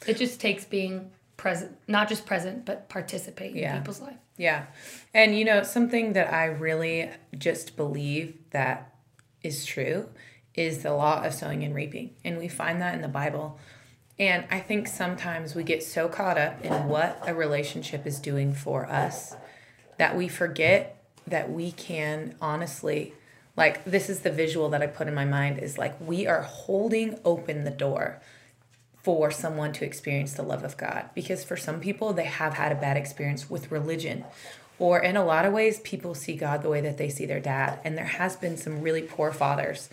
It 0.06 0.18
just 0.18 0.40
takes 0.40 0.64
being 0.66 1.10
present, 1.38 1.76
not 1.88 2.08
just 2.08 2.26
present, 2.28 2.66
but 2.66 2.88
participate 2.88 3.56
Yeah. 3.56 3.74
in 3.76 3.82
people's 3.82 4.00
life. 4.02 4.18
Yeah. 4.38 4.65
And 5.13 5.38
you 5.38 5.46
know, 5.46 5.63
something 5.63 6.13
that 6.13 6.34
I 6.34 6.46
really 6.46 7.10
just 7.38 7.75
believe 7.75 8.38
that 8.51 8.94
is 9.42 9.65
true 9.65 10.10
is 10.54 10.84
the 10.84 10.94
law 10.94 11.24
of 11.24 11.34
sowing 11.34 11.63
and 11.63 11.75
reaping. 11.75 12.15
And 12.24 12.38
we 12.38 12.48
find 12.48 12.82
that 12.82 12.96
in 12.96 13.01
the 13.01 13.08
Bible. 13.08 13.60
And 14.18 14.46
I 14.50 14.60
think 14.60 14.88
sometimes 14.88 15.56
we 15.56 15.63
get 15.63 15.84
so 15.84 16.08
caught 16.08 16.38
up 16.38 16.63
in 16.63 16.88
what 16.88 17.22
a 17.27 17.34
relationship 17.34 18.08
is 18.08 18.20
doing 18.20 18.54
for 18.54 18.86
us 18.89 19.36
that 19.98 20.15
we 20.15 20.27
forget 20.27 21.04
that 21.27 21.51
we 21.51 21.72
can 21.72 22.36
honestly 22.42 23.13
like 23.58 23.84
this 23.86 24.10
is 24.10 24.20
the 24.20 24.32
visual 24.32 24.70
that 24.70 24.82
I 24.82 24.88
put 24.88 25.08
in 25.08 25.13
my 25.13 25.25
mind 25.25 25.60
is 25.60 25.77
like 25.77 26.00
we 26.00 26.27
are 26.27 26.42
holding 26.42 27.20
open 27.24 27.63
the 27.63 27.72
door 27.72 28.22
for 29.06 29.30
someone 29.30 29.72
to 29.72 29.86
experience 29.86 30.34
the 30.34 30.42
love 30.42 30.64
of 30.64 30.78
God 30.78 31.12
because 31.14 31.44
for 31.44 31.56
some 31.56 31.80
people 31.80 32.12
they 32.12 32.26
have 32.26 32.56
had 32.56 32.72
a 32.72 32.76
bad 32.76 32.98
experience 32.98 33.52
with 33.52 33.72
religion 33.72 34.26
or 34.80 35.00
in 35.00 35.16
a 35.16 35.24
lot 35.24 35.46
of 35.46 35.54
ways 35.54 35.80
people 35.82 36.16
see 36.16 36.36
God 36.36 36.64
the 36.64 36.72
way 36.72 36.82
that 36.82 36.98
they 36.98 37.10
see 37.10 37.28
their 37.28 37.40
dad 37.40 37.80
and 37.84 37.96
there 37.96 38.06
has 38.06 38.36
been 38.36 38.58
some 38.58 38.82
really 38.82 39.04
poor 39.04 39.32
fathers 39.32 39.92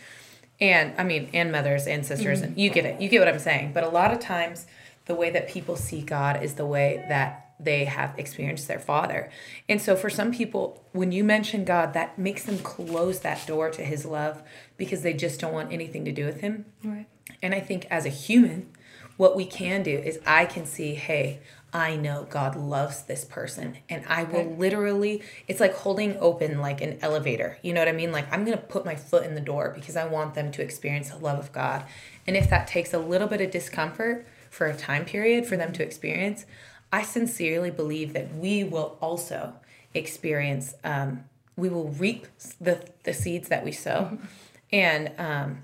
and 0.58 0.94
I 0.96 1.04
mean 1.04 1.28
and 1.34 1.52
mothers 1.52 1.86
and 1.86 2.06
sisters 2.06 2.38
mm-hmm. 2.38 2.48
and 2.48 2.58
you 2.58 2.70
get 2.70 2.86
it 2.86 3.02
you 3.02 3.10
get 3.10 3.18
what 3.18 3.28
I'm 3.28 3.38
saying 3.38 3.74
but 3.74 3.84
a 3.84 3.90
lot 3.90 4.14
of 4.14 4.18
times 4.18 4.66
the 5.04 5.14
way 5.14 5.28
that 5.28 5.46
people 5.46 5.76
see 5.76 6.00
God 6.00 6.42
is 6.42 6.54
the 6.54 6.64
way 6.64 7.04
that 7.10 7.52
they 7.60 7.84
have 7.84 8.18
experienced 8.18 8.66
their 8.66 8.78
father. 8.78 9.30
And 9.68 9.80
so 9.80 9.94
for 9.94 10.10
some 10.10 10.32
people, 10.32 10.82
when 10.92 11.12
you 11.12 11.22
mention 11.22 11.64
God, 11.64 11.92
that 11.92 12.18
makes 12.18 12.44
them 12.44 12.58
close 12.58 13.20
that 13.20 13.46
door 13.46 13.70
to 13.70 13.82
his 13.82 14.04
love 14.04 14.42
because 14.76 15.02
they 15.02 15.12
just 15.12 15.38
don't 15.38 15.52
want 15.52 15.72
anything 15.72 16.04
to 16.04 16.12
do 16.12 16.24
with 16.24 16.40
him. 16.40 16.64
Right. 16.82 17.06
And 17.40 17.54
I 17.54 17.60
think 17.60 17.86
as 17.90 18.04
a 18.04 18.10
human, 18.10 18.72
what 19.16 19.36
we 19.36 19.44
can 19.44 19.82
do 19.82 19.96
is 19.96 20.18
I 20.26 20.46
can 20.46 20.66
see, 20.66 20.94
hey, 20.94 21.40
I 21.72 21.96
know 21.96 22.26
God 22.28 22.54
loves 22.54 23.02
this 23.04 23.24
person 23.24 23.78
and 23.88 24.04
I 24.06 24.24
will 24.24 24.44
literally 24.44 25.22
it's 25.48 25.58
like 25.58 25.74
holding 25.74 26.18
open 26.18 26.60
like 26.60 26.82
an 26.82 26.98
elevator. 27.00 27.58
You 27.62 27.72
know 27.72 27.80
what 27.80 27.88
I 27.88 27.92
mean? 27.92 28.12
Like 28.12 28.30
I'm 28.30 28.44
going 28.44 28.56
to 28.56 28.62
put 28.62 28.84
my 28.84 28.94
foot 28.94 29.24
in 29.24 29.34
the 29.34 29.40
door 29.40 29.72
because 29.74 29.96
I 29.96 30.04
want 30.04 30.34
them 30.34 30.52
to 30.52 30.62
experience 30.62 31.10
the 31.10 31.16
love 31.16 31.38
of 31.38 31.52
God. 31.52 31.84
And 32.26 32.36
if 32.36 32.50
that 32.50 32.66
takes 32.66 32.92
a 32.92 32.98
little 32.98 33.26
bit 33.26 33.40
of 33.40 33.50
discomfort 33.50 34.26
for 34.50 34.66
a 34.66 34.76
time 34.76 35.06
period 35.06 35.46
for 35.46 35.56
them 35.56 35.72
to 35.72 35.82
experience, 35.82 36.44
I 36.92 37.02
sincerely 37.02 37.70
believe 37.70 38.12
that 38.12 38.34
we 38.34 38.64
will 38.64 38.98
also 39.00 39.54
experience, 39.94 40.74
um, 40.84 41.24
we 41.56 41.70
will 41.70 41.88
reap 41.88 42.26
the, 42.60 42.86
the 43.04 43.14
seeds 43.14 43.48
that 43.48 43.64
we 43.64 43.72
sow. 43.72 44.10
Mm-hmm. 44.12 44.24
And, 44.72 45.12
um, 45.18 45.62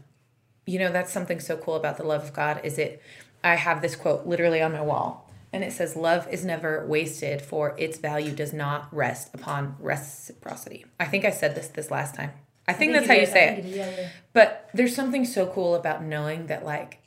you 0.64 0.78
know, 0.78 0.90
that's 0.90 1.12
something 1.12 1.40
so 1.40 1.58
cool 1.58 1.76
about 1.76 1.98
the 1.98 2.04
love 2.04 2.24
of 2.24 2.32
God 2.32 2.62
is 2.64 2.78
it, 2.78 3.02
I 3.42 3.54
have 3.54 3.82
this 3.82 3.96
quote 3.96 4.26
literally 4.26 4.60
on 4.60 4.72
my 4.72 4.82
wall 4.82 5.28
and 5.52 5.64
it 5.64 5.72
says, 5.72 5.96
Love 5.96 6.28
is 6.30 6.44
never 6.44 6.86
wasted, 6.86 7.40
for 7.40 7.74
its 7.78 7.98
value 7.98 8.32
does 8.32 8.52
not 8.52 8.94
rest 8.94 9.34
upon 9.34 9.76
reciprocity. 9.80 10.84
I 11.00 11.06
think 11.06 11.24
I 11.24 11.30
said 11.30 11.54
this 11.54 11.68
this 11.68 11.90
last 11.90 12.14
time. 12.14 12.32
I 12.66 12.74
think, 12.74 12.94
I 12.94 12.98
think 12.98 13.06
that's 13.06 13.08
how 13.08 13.14
you 13.14 13.26
say 13.26 13.56
it. 13.56 13.64
yeah, 13.64 13.90
yeah. 13.98 14.08
But 14.34 14.68
there's 14.74 14.94
something 14.94 15.24
so 15.24 15.46
cool 15.46 15.74
about 15.74 16.02
knowing 16.02 16.48
that, 16.48 16.66
like, 16.66 16.98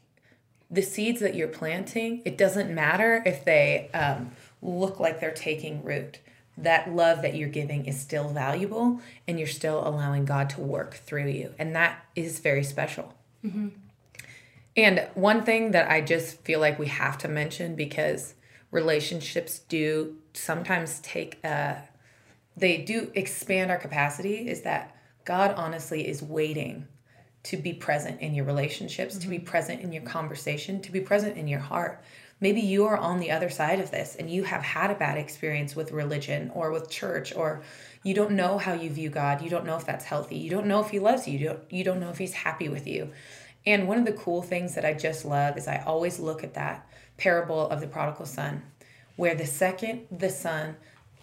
the 0.72 0.82
seeds 0.82 1.20
that 1.20 1.36
you're 1.36 1.48
planting, 1.48 2.24
it 2.26 2.38
doesn't 2.38 2.74
matter 2.74 3.22
if 3.26 3.46
they 3.46 3.90
um, 3.94 4.32
look 4.62 5.00
like 5.00 5.20
they're 5.20 5.32
taking 5.32 5.84
root. 5.84 6.20
That 6.58 6.92
love 6.92 7.22
that 7.22 7.36
you're 7.36 7.50
giving 7.50 7.86
is 7.86 8.00
still 8.00 8.30
valuable 8.30 9.02
and 9.28 9.38
you're 9.38 9.48
still 9.48 9.88
allowing 9.88 10.26
God 10.26 10.50
to 10.52 10.62
work 10.62 10.96
through 10.96 11.28
you. 11.28 11.54
And 11.60 11.76
that 11.76 12.06
is 12.16 12.40
very 12.40 12.64
special. 12.64 13.14
Mm-hmm. 13.46 13.70
And 14.76 15.08
one 15.16 15.44
thing 15.44 15.72
that 15.72 15.90
I 15.92 16.02
just 16.02 16.42
feel 16.44 16.60
like 16.60 16.80
we 16.80 16.88
have 16.88 17.18
to 17.20 17.28
mention 17.28 17.76
because 17.76 18.36
relationships 18.72 19.60
do 19.60 20.16
sometimes 20.34 21.00
take, 21.00 21.40
uh, 21.44 21.76
they 22.56 22.78
do 22.78 23.12
expand 23.14 23.70
our 23.70 23.78
capacity 23.78 24.48
is 24.48 24.62
that 24.62 24.96
God 25.26 25.54
honestly 25.58 26.08
is 26.08 26.24
waiting 26.24 26.88
to 27.44 27.58
be 27.58 27.74
present 27.74 28.22
in 28.22 28.34
your 28.34 28.46
relationships, 28.46 29.16
mm-hmm. 29.16 29.24
to 29.24 29.30
be 29.30 29.38
mm-hmm. 29.38 29.46
present 29.46 29.82
in 29.82 29.92
your 29.92 30.04
conversation, 30.04 30.82
to 30.82 30.92
be 30.92 31.02
present 31.02 31.38
in 31.38 31.48
your 31.48 31.60
heart. 31.60 32.04
Maybe 32.40 32.62
you 32.62 32.86
are 32.86 32.98
on 32.98 33.20
the 33.20 33.32
other 33.32 33.50
side 33.50 33.80
of 33.80 33.92
this 33.92 34.16
and 34.16 34.30
you 34.30 34.44
have 34.44 34.64
had 34.64 34.90
a 34.90 34.96
bad 34.96 35.18
experience 35.18 35.76
with 35.76 35.92
religion 35.92 36.50
or 36.56 36.72
with 36.72 36.90
church 36.90 37.36
or 37.36 37.62
you 38.04 38.16
don't 38.16 38.32
know 38.32 38.58
how 38.58 38.74
you 38.74 38.90
view 38.90 39.10
God. 39.10 39.44
You 39.44 39.50
don't 39.50 39.66
know 39.66 39.76
if 39.78 39.86
that's 39.86 40.06
healthy. 40.06 40.38
You 40.38 40.50
don't 40.50 40.66
know 40.66 40.82
if 40.84 40.90
he 40.90 40.98
loves 40.98 41.28
you. 41.28 41.38
You 41.38 41.48
don't 41.50 41.60
you 41.72 41.84
don't 41.84 42.00
know 42.00 42.10
if 42.10 42.18
he's 42.18 42.34
happy 42.34 42.68
with 42.68 42.88
you. 42.88 43.12
And 43.66 43.88
one 43.88 43.98
of 43.98 44.06
the 44.06 44.14
cool 44.14 44.42
things 44.42 44.76
that 44.76 44.86
I 44.86 44.94
just 44.94 45.26
love 45.26 45.58
is 45.58 45.68
I 45.68 45.84
always 45.86 46.20
look 46.20 46.44
at 46.44 46.56
that 46.56 46.88
parable 47.18 47.70
of 47.70 47.82
the 47.82 47.88
prodigal 47.88 48.26
son 48.26 48.64
where 49.16 49.36
the 49.36 49.46
second 49.46 50.08
the 50.12 50.30
son 50.30 50.76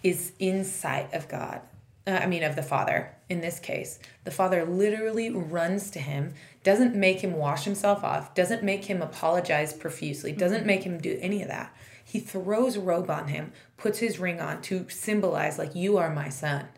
is 0.03 0.33
in 0.39 0.65
sight 0.65 1.13
of 1.13 1.29
God, 1.29 1.61
uh, 2.07 2.11
I 2.11 2.27
mean 2.27 2.45
of 2.45 2.55
the 2.55 2.63
father, 2.63 3.15
in 3.29 3.41
this 3.41 3.59
case, 3.59 3.99
the 4.25 4.31
father 4.31 4.65
literally 4.65 5.31
runs 5.31 5.91
to 5.91 5.99
him, 5.99 6.35
doesn't 6.63 6.95
make 6.95 7.21
him 7.21 7.33
wash 7.33 7.65
himself 7.65 8.05
off, 8.05 8.35
doesn't 8.35 8.63
make 8.63 8.85
him 8.85 9.03
apologize 9.03 9.73
profusely, 9.73 10.33
doesn't 10.33 10.65
make 10.65 10.85
him 10.85 10.99
do 10.99 11.19
any 11.21 11.43
of 11.43 11.49
that. 11.49 11.75
He 12.05 12.21
throws 12.21 12.77
a 12.77 12.81
robe 12.81 13.11
on 13.11 13.29
him, 13.29 13.53
puts 13.77 13.99
his 13.99 14.19
ring 14.19 14.41
on 14.41 14.63
to 14.63 14.87
symbolize, 14.89 15.59
like, 15.59 15.75
you 15.75 15.99
are 15.99 16.15
my 16.15 16.31
son. 16.31 16.69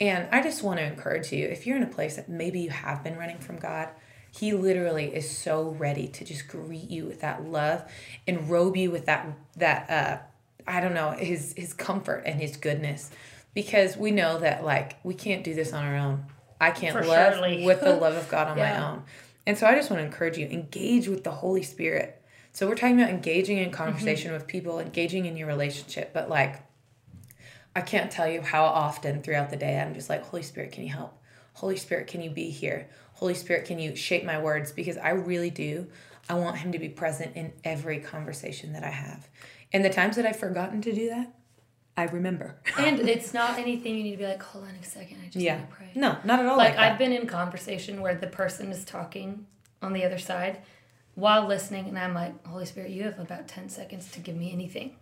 And 0.00 0.28
I 0.32 0.42
just 0.42 0.62
want 0.62 0.78
to 0.78 0.86
encourage 0.86 1.32
you 1.32 1.46
if 1.46 1.66
you're 1.66 1.76
in 1.76 1.82
a 1.82 1.86
place 1.86 2.16
that 2.16 2.28
maybe 2.28 2.60
you 2.60 2.70
have 2.70 3.04
been 3.04 3.18
running 3.18 3.38
from 3.38 3.58
God, 3.58 3.88
he 4.38 4.52
literally 4.52 5.14
is 5.14 5.28
so 5.30 5.70
ready 5.78 6.08
to 6.08 6.24
just 6.24 6.46
greet 6.48 6.90
you 6.90 7.06
with 7.06 7.20
that 7.20 7.44
love 7.44 7.84
and 8.26 8.50
robe 8.50 8.76
you 8.76 8.90
with 8.90 9.06
that 9.06 9.26
that 9.56 9.90
uh 9.90 10.18
I 10.68 10.80
don't 10.80 10.94
know, 10.94 11.12
his 11.12 11.54
his 11.56 11.72
comfort 11.72 12.24
and 12.26 12.40
his 12.40 12.56
goodness 12.56 13.10
because 13.54 13.96
we 13.96 14.10
know 14.10 14.38
that 14.38 14.64
like 14.64 14.96
we 15.04 15.14
can't 15.14 15.44
do 15.44 15.54
this 15.54 15.72
on 15.72 15.84
our 15.84 15.96
own. 15.96 16.24
I 16.60 16.70
can't 16.70 16.92
For 16.92 17.04
love 17.04 17.34
surely. 17.34 17.64
with 17.66 17.80
the 17.80 17.94
love 17.96 18.14
of 18.14 18.28
God 18.28 18.48
on 18.48 18.58
yeah. 18.58 18.78
my 18.78 18.86
own. 18.88 19.02
And 19.46 19.56
so 19.56 19.66
I 19.66 19.74
just 19.74 19.90
want 19.90 20.00
to 20.00 20.04
encourage 20.04 20.36
you 20.38 20.46
engage 20.46 21.08
with 21.08 21.24
the 21.24 21.30
Holy 21.30 21.62
Spirit. 21.62 22.20
So 22.52 22.66
we're 22.66 22.74
talking 22.74 22.98
about 22.98 23.10
engaging 23.10 23.58
in 23.58 23.70
conversation 23.70 24.30
mm-hmm. 24.30 24.38
with 24.38 24.46
people, 24.46 24.80
engaging 24.80 25.26
in 25.26 25.36
your 25.36 25.46
relationship, 25.46 26.12
but 26.12 26.28
like 26.28 26.62
I 27.76 27.82
can't 27.82 28.10
tell 28.10 28.28
you 28.28 28.40
how 28.40 28.64
often 28.64 29.22
throughout 29.22 29.50
the 29.50 29.56
day 29.56 29.78
I'm 29.78 29.94
just 29.94 30.08
like, 30.08 30.24
Holy 30.24 30.42
Spirit, 30.42 30.72
can 30.72 30.82
you 30.82 30.92
help? 30.92 31.16
Holy 31.56 31.76
Spirit, 31.76 32.06
can 32.06 32.20
you 32.20 32.28
be 32.28 32.50
here? 32.50 32.86
Holy 33.14 33.32
Spirit, 33.32 33.64
can 33.64 33.78
you 33.78 33.96
shape 33.96 34.24
my 34.24 34.38
words? 34.38 34.72
Because 34.72 34.98
I 34.98 35.10
really 35.10 35.48
do. 35.48 35.86
I 36.28 36.34
want 36.34 36.58
Him 36.58 36.72
to 36.72 36.78
be 36.78 36.90
present 36.90 37.34
in 37.34 37.54
every 37.64 37.98
conversation 37.98 38.74
that 38.74 38.84
I 38.84 38.90
have. 38.90 39.26
And 39.72 39.82
the 39.82 39.88
times 39.88 40.16
that 40.16 40.26
I've 40.26 40.36
forgotten 40.36 40.82
to 40.82 40.92
do 40.92 41.08
that, 41.08 41.32
I 41.96 42.04
remember. 42.04 42.60
and 42.78 43.00
it's 43.08 43.32
not 43.32 43.58
anything 43.58 43.96
you 43.96 44.02
need 44.04 44.10
to 44.12 44.16
be 44.18 44.26
like, 44.26 44.42
hold 44.42 44.64
on 44.64 44.70
a 44.70 44.84
second, 44.84 45.16
I 45.22 45.28
just 45.28 45.36
yeah. 45.36 45.56
need 45.56 45.70
to 45.70 45.74
pray. 45.74 45.90
No, 45.94 46.18
not 46.24 46.40
at 46.40 46.46
all. 46.46 46.58
Like, 46.58 46.76
like 46.76 46.92
I've 46.92 46.98
been 46.98 47.12
in 47.12 47.26
conversation 47.26 48.02
where 48.02 48.14
the 48.14 48.26
person 48.26 48.70
is 48.70 48.84
talking 48.84 49.46
on 49.80 49.94
the 49.94 50.04
other 50.04 50.18
side 50.18 50.58
while 51.14 51.46
listening, 51.46 51.88
and 51.88 51.98
I'm 51.98 52.12
like, 52.12 52.46
Holy 52.46 52.66
Spirit, 52.66 52.90
you 52.90 53.04
have 53.04 53.18
about 53.18 53.48
10 53.48 53.70
seconds 53.70 54.10
to 54.10 54.20
give 54.20 54.36
me 54.36 54.52
anything. 54.52 54.96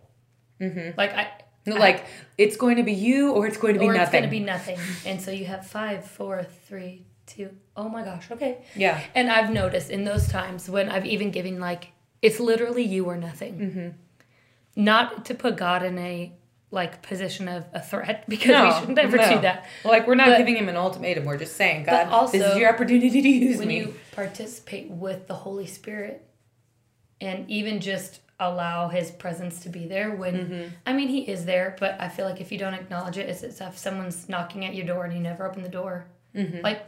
Mm-hmm. 0.61 0.97
Like, 0.97 1.15
I. 1.15 1.33
Like, 1.67 2.01
I, 2.01 2.05
it's 2.39 2.57
going 2.57 2.77
to 2.77 2.83
be 2.83 2.93
you 2.93 3.33
or 3.33 3.47
it's 3.47 3.57
going 3.57 3.75
to 3.75 3.81
be 3.81 3.87
or 3.87 3.95
nothing. 3.95 4.03
it's 4.03 4.13
going 4.13 4.25
to 4.25 4.31
be 4.31 4.41
nothing. 4.41 4.79
and 5.07 5.21
so 5.21 5.31
you 5.31 5.47
have 5.47 5.67
five, 5.67 6.05
four, 6.05 6.45
three, 6.67 7.07
two. 7.27 7.51
Oh 7.77 7.89
my 7.89 8.05
gosh, 8.05 8.31
okay. 8.31 8.59
Yeah. 8.77 9.01
And 9.15 9.31
I've 9.31 9.51
noticed 9.51 9.91
in 9.91 10.05
those 10.05 10.29
times 10.29 10.69
when 10.69 10.89
I've 10.89 11.07
even 11.07 11.31
given, 11.31 11.61
like, 11.61 11.93
it's 12.23 12.41
literally 12.41 12.83
you 12.83 13.07
or 13.07 13.17
nothing. 13.17 13.59
Mm-hmm. 13.59 14.83
Not 14.83 15.25
to 15.27 15.35
put 15.35 15.57
God 15.57 15.83
in 15.83 15.99
a 15.99 16.33
like 16.71 17.03
position 17.03 17.49
of 17.49 17.65
a 17.73 17.81
threat 17.81 18.25
because 18.29 18.49
no, 18.49 18.65
we 18.65 18.81
should 18.81 18.95
never 18.97 19.17
no. 19.17 19.35
do 19.37 19.41
that. 19.43 19.67
Like 19.85 20.07
we're 20.07 20.17
not 20.17 20.27
but, 20.27 20.39
giving 20.39 20.57
him 20.57 20.69
an 20.69 20.77
ultimatum. 20.77 21.25
We're 21.25 21.39
just 21.39 21.57
saying, 21.57 21.85
God, 21.85 22.09
also, 22.09 22.37
this 22.37 22.53
is 22.53 22.59
your 22.59 22.71
opportunity 22.71 23.23
to 23.23 23.29
use 23.29 23.59
when 23.59 23.69
me. 23.69 23.79
When 23.79 23.89
you 23.89 23.95
participate 24.13 24.91
with 24.91 25.27
the 25.27 25.35
Holy 25.35 25.67
Spirit, 25.67 26.27
and 27.21 27.49
even 27.51 27.81
just 27.81 28.21
allow 28.41 28.89
His 28.89 29.11
presence 29.11 29.61
to 29.61 29.69
be 29.69 29.87
there. 29.87 30.15
When 30.15 30.35
mm-hmm. 30.35 30.75
I 30.87 30.93
mean, 30.93 31.09
He 31.09 31.29
is 31.29 31.45
there, 31.45 31.77
but 31.79 32.01
I 32.01 32.09
feel 32.09 32.27
like 32.27 32.41
if 32.41 32.51
you 32.51 32.59
don't 32.59 32.75
acknowledge 32.75 33.19
it, 33.19 33.29
it's 33.29 33.43
as 33.43 33.61
if 33.61 33.79
someone's 33.79 34.29
knocking 34.29 34.65
at 34.65 34.75
your 34.75 34.87
door 34.87 35.05
and 35.05 35.15
you 35.15 35.21
never 35.21 35.47
open 35.47 35.63
the 35.63 35.69
door. 35.69 36.07
Mm-hmm. 36.35 36.61
Like 36.61 36.85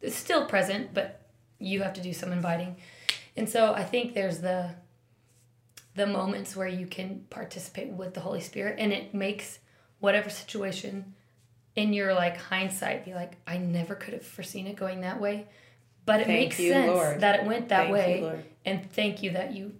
it's 0.00 0.16
still 0.16 0.46
present, 0.46 0.94
but 0.94 1.22
you 1.58 1.82
have 1.82 1.94
to 1.94 2.00
do 2.00 2.12
some 2.12 2.32
inviting. 2.32 2.76
And 3.36 3.48
so 3.48 3.74
I 3.74 3.84
think 3.84 4.14
there's 4.14 4.40
the 4.40 4.74
the 5.94 6.06
moments 6.06 6.56
where 6.56 6.66
you 6.66 6.86
can 6.86 7.24
participate 7.30 7.88
with 7.88 8.14
the 8.14 8.20
Holy 8.20 8.40
Spirit 8.40 8.76
and 8.80 8.92
it 8.92 9.14
makes 9.14 9.60
whatever 10.00 10.28
situation 10.28 11.14
in 11.76 11.92
your 11.92 12.14
like 12.14 12.36
hindsight 12.36 13.04
be 13.04 13.14
like, 13.14 13.36
I 13.46 13.58
never 13.58 13.94
could 13.94 14.14
have 14.14 14.26
foreseen 14.26 14.66
it 14.66 14.76
going 14.76 15.02
that 15.02 15.20
way. 15.20 15.46
But 16.06 16.20
it 16.20 16.26
thank 16.26 16.40
makes 16.40 16.60
you, 16.60 16.70
sense 16.70 16.92
Lord. 16.92 17.20
that 17.20 17.40
it 17.40 17.46
went 17.46 17.68
that 17.70 17.84
thank 17.84 17.92
way. 17.92 18.20
You, 18.20 18.42
and 18.64 18.92
thank 18.92 19.22
you 19.22 19.30
that 19.32 19.54
you 19.54 19.74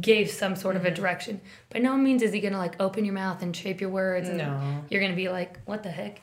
gave 0.00 0.30
some 0.30 0.56
sort 0.56 0.76
of 0.76 0.84
a 0.84 0.88
mm-hmm. 0.88 0.94
direction. 0.94 1.40
By 1.70 1.78
no 1.78 1.96
means 1.96 2.22
is 2.22 2.32
he 2.32 2.40
gonna 2.40 2.58
like 2.58 2.80
open 2.80 3.04
your 3.04 3.14
mouth 3.14 3.42
and 3.42 3.54
shape 3.54 3.80
your 3.80 3.90
words 3.90 4.28
and 4.28 4.38
no. 4.38 4.84
you're 4.90 5.00
gonna 5.00 5.14
be 5.14 5.28
like, 5.28 5.60
what 5.64 5.82
the 5.82 5.90
heck? 5.90 6.20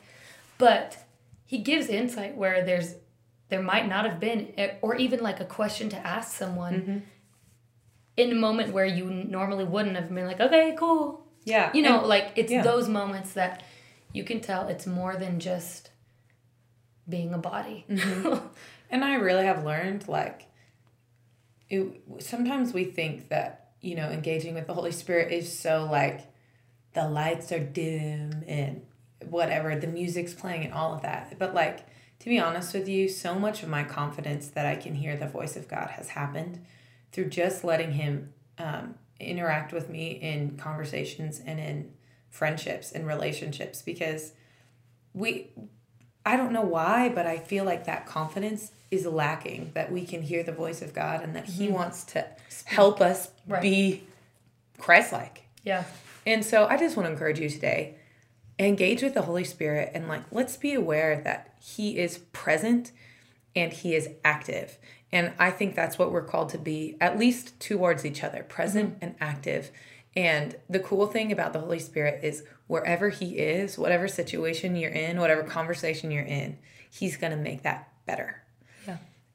But 0.58 0.96
he 1.46 1.58
gives 1.58 1.88
insight 1.88 2.36
where 2.36 2.64
there's 2.64 2.94
there 3.48 3.62
might 3.62 3.88
not 3.88 4.04
have 4.04 4.20
been 4.20 4.52
or 4.82 4.94
even 4.96 5.20
like 5.20 5.40
a 5.40 5.44
question 5.44 5.88
to 5.90 5.96
ask 5.96 6.36
someone. 6.36 6.74
Mm-hmm 6.74 6.98
in 8.16 8.30
a 8.30 8.34
moment 8.34 8.72
where 8.72 8.86
you 8.86 9.06
normally 9.06 9.64
wouldn't 9.64 9.96
have 9.96 10.12
been 10.12 10.26
like, 10.26 10.40
okay, 10.40 10.74
cool. 10.78 11.26
Yeah. 11.44 11.70
You 11.74 11.82
know, 11.82 12.00
and, 12.00 12.08
like 12.08 12.32
it's 12.36 12.52
yeah. 12.52 12.62
those 12.62 12.88
moments 12.88 13.32
that 13.32 13.62
you 14.12 14.24
can 14.24 14.40
tell 14.40 14.68
it's 14.68 14.86
more 14.86 15.16
than 15.16 15.40
just 15.40 15.90
being 17.08 17.34
a 17.34 17.38
body. 17.38 17.84
Mm-hmm. 17.90 18.46
and 18.90 19.04
I 19.04 19.14
really 19.14 19.44
have 19.44 19.64
learned 19.64 20.08
like 20.08 20.48
it, 21.68 22.02
sometimes 22.18 22.72
we 22.72 22.84
think 22.84 23.28
that 23.28 23.72
you 23.80 23.94
know 23.94 24.10
engaging 24.10 24.54
with 24.54 24.66
the 24.66 24.74
Holy 24.74 24.92
Spirit 24.92 25.32
is 25.32 25.56
so 25.56 25.88
like 25.90 26.20
the 26.92 27.08
lights 27.08 27.50
are 27.52 27.60
dim 27.60 28.44
and 28.46 28.82
whatever 29.28 29.74
the 29.74 29.86
music's 29.86 30.34
playing 30.34 30.64
and 30.64 30.74
all 30.74 30.94
of 30.94 31.02
that, 31.02 31.38
but 31.38 31.54
like 31.54 31.86
to 32.20 32.30
be 32.30 32.38
honest 32.38 32.72
with 32.72 32.88
you, 32.88 33.08
so 33.08 33.34
much 33.34 33.62
of 33.62 33.68
my 33.68 33.84
confidence 33.84 34.48
that 34.48 34.64
I 34.64 34.76
can 34.76 34.94
hear 34.94 35.16
the 35.16 35.26
voice 35.26 35.56
of 35.56 35.68
God 35.68 35.90
has 35.90 36.08
happened 36.08 36.64
through 37.12 37.28
just 37.28 37.64
letting 37.64 37.92
Him 37.92 38.32
um, 38.56 38.94
interact 39.20 39.72
with 39.72 39.90
me 39.90 40.12
in 40.12 40.56
conversations 40.56 41.40
and 41.44 41.58
in 41.60 41.92
friendships 42.30 42.92
and 42.92 43.06
relationships 43.06 43.82
because 43.82 44.32
we 45.12 45.50
I 46.26 46.36
don't 46.36 46.52
know 46.52 46.62
why, 46.62 47.10
but 47.10 47.26
I 47.26 47.38
feel 47.38 47.64
like 47.64 47.84
that 47.84 48.06
confidence 48.06 48.72
is 48.90 49.06
lacking 49.06 49.72
that 49.74 49.92
we 49.92 50.04
can 50.04 50.22
hear 50.22 50.42
the 50.42 50.52
voice 50.52 50.80
of 50.80 50.94
God 50.94 51.22
and 51.22 51.36
that 51.36 51.46
He 51.46 51.66
mm-hmm. 51.66 51.74
wants 51.74 52.04
to 52.04 52.26
help 52.64 53.00
us 53.00 53.28
right. 53.46 53.60
be 53.60 54.04
Christ 54.78 55.12
like. 55.12 55.42
Yeah. 55.64 55.84
And 56.26 56.44
so 56.44 56.66
I 56.66 56.76
just 56.76 56.96
want 56.96 57.06
to 57.06 57.12
encourage 57.12 57.40
you 57.40 57.50
today 57.50 57.96
engage 58.58 59.02
with 59.02 59.14
the 59.14 59.22
Holy 59.22 59.44
Spirit 59.44 59.90
and 59.94 60.06
like 60.06 60.22
let's 60.30 60.56
be 60.56 60.74
aware 60.74 61.20
that 61.22 61.54
He 61.60 61.98
is 61.98 62.18
present 62.18 62.92
and 63.54 63.72
He 63.72 63.94
is 63.94 64.08
active. 64.24 64.78
And 65.12 65.32
I 65.38 65.50
think 65.50 65.74
that's 65.74 65.98
what 65.98 66.10
we're 66.10 66.24
called 66.24 66.48
to 66.50 66.58
be, 66.58 66.96
at 67.00 67.18
least 67.18 67.58
towards 67.60 68.04
each 68.04 68.24
other, 68.24 68.42
present 68.42 68.94
mm-hmm. 68.94 69.04
and 69.04 69.14
active. 69.20 69.70
And 70.16 70.56
the 70.68 70.78
cool 70.78 71.06
thing 71.06 71.32
about 71.32 71.52
the 71.52 71.60
Holy 71.60 71.78
Spirit 71.78 72.22
is 72.22 72.44
wherever 72.66 73.08
He 73.08 73.38
is, 73.38 73.76
whatever 73.76 74.06
situation 74.08 74.76
you're 74.76 74.90
in, 74.90 75.18
whatever 75.18 75.42
conversation 75.42 76.10
you're 76.10 76.22
in, 76.22 76.58
He's 76.90 77.16
going 77.16 77.32
to 77.32 77.36
make 77.36 77.62
that 77.62 77.92
better. 78.06 78.44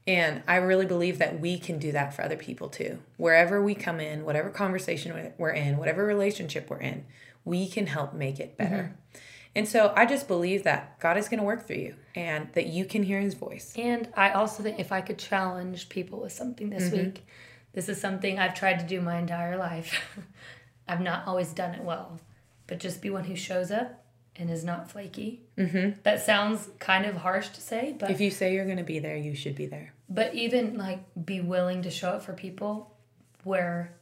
And 0.09 0.41
I 0.48 0.55
really 0.55 0.88
believe 0.88 1.19
that 1.19 1.39
we 1.39 1.59
can 1.59 1.77
do 1.77 1.91
that 1.91 2.15
for 2.15 2.24
other 2.24 2.36
people 2.36 2.67
too. 2.67 2.98
Wherever 3.17 3.62
we 3.62 3.75
come 3.75 4.00
in, 4.00 4.25
whatever 4.25 4.50
conversation 4.50 5.33
we're 5.38 5.51
in, 5.51 5.77
whatever 5.77 6.03
relationship 6.03 6.67
we're 6.67 6.79
in, 6.79 7.05
we 7.45 7.67
can 7.67 7.86
help 7.86 8.15
make 8.15 8.39
it 8.39 8.57
better. 8.57 8.95
Mm-hmm. 8.95 9.19
And 9.55 9.67
so 9.67 9.93
I 9.95 10.07
just 10.07 10.27
believe 10.27 10.63
that 10.63 11.00
God 11.00 11.17
is 11.17 11.29
going 11.29 11.39
to 11.39 11.45
work 11.45 11.67
through 11.67 11.77
you 11.77 11.95
and 12.15 12.51
that 12.53 12.65
you 12.65 12.86
can 12.86 13.03
hear 13.03 13.19
his 13.19 13.36
voice. 13.36 13.71
And 13.77 14.09
I 14.15 14.31
also 14.31 14.63
think 14.63 14.79
if 14.79 14.91
I 14.91 15.01
could 15.01 15.19
challenge 15.19 15.89
people 15.89 16.21
with 16.21 16.33
something 16.33 16.71
this 16.71 16.86
mm-hmm. 16.86 17.05
week, 17.05 17.27
this 17.74 17.88
is 17.88 18.01
something 18.01 18.39
I've 18.39 18.55
tried 18.55 18.79
to 18.79 18.88
do 18.88 19.01
my 19.01 19.19
entire 19.19 19.57
life. 19.57 19.95
I've 20.89 21.01
not 21.01 21.27
always 21.27 21.53
done 21.53 21.75
it 21.75 21.84
well, 21.84 22.19
but 22.65 22.79
just 22.79 23.01
be 23.01 23.12
one 23.12 23.24
who 23.24 23.36
shows 23.36 23.69
up 23.69 24.03
and 24.36 24.50
is 24.50 24.63
not 24.63 24.89
flaky. 24.89 25.41
Mm-hmm. 25.55 26.00
That 26.03 26.25
sounds 26.25 26.67
kind 26.79 27.05
of 27.05 27.17
harsh 27.17 27.50
to 27.50 27.62
say, 27.62 27.96
but 27.98 28.10
if 28.10 28.19
you 28.19 28.31
say 28.31 28.55
you're 28.55 28.65
going 28.65 28.77
to 28.77 28.84
be 28.84 28.98
there, 28.98 29.15
you 29.15 29.36
should 29.36 29.55
be 29.55 29.67
there. 29.67 29.93
But 30.10 30.34
even 30.34 30.77
like 30.77 31.03
be 31.25 31.41
willing 31.41 31.84
to 31.84 31.91
show 31.91 32.10
up 32.10 32.24
for 32.24 32.34
people 32.34 32.96
where 33.43 33.93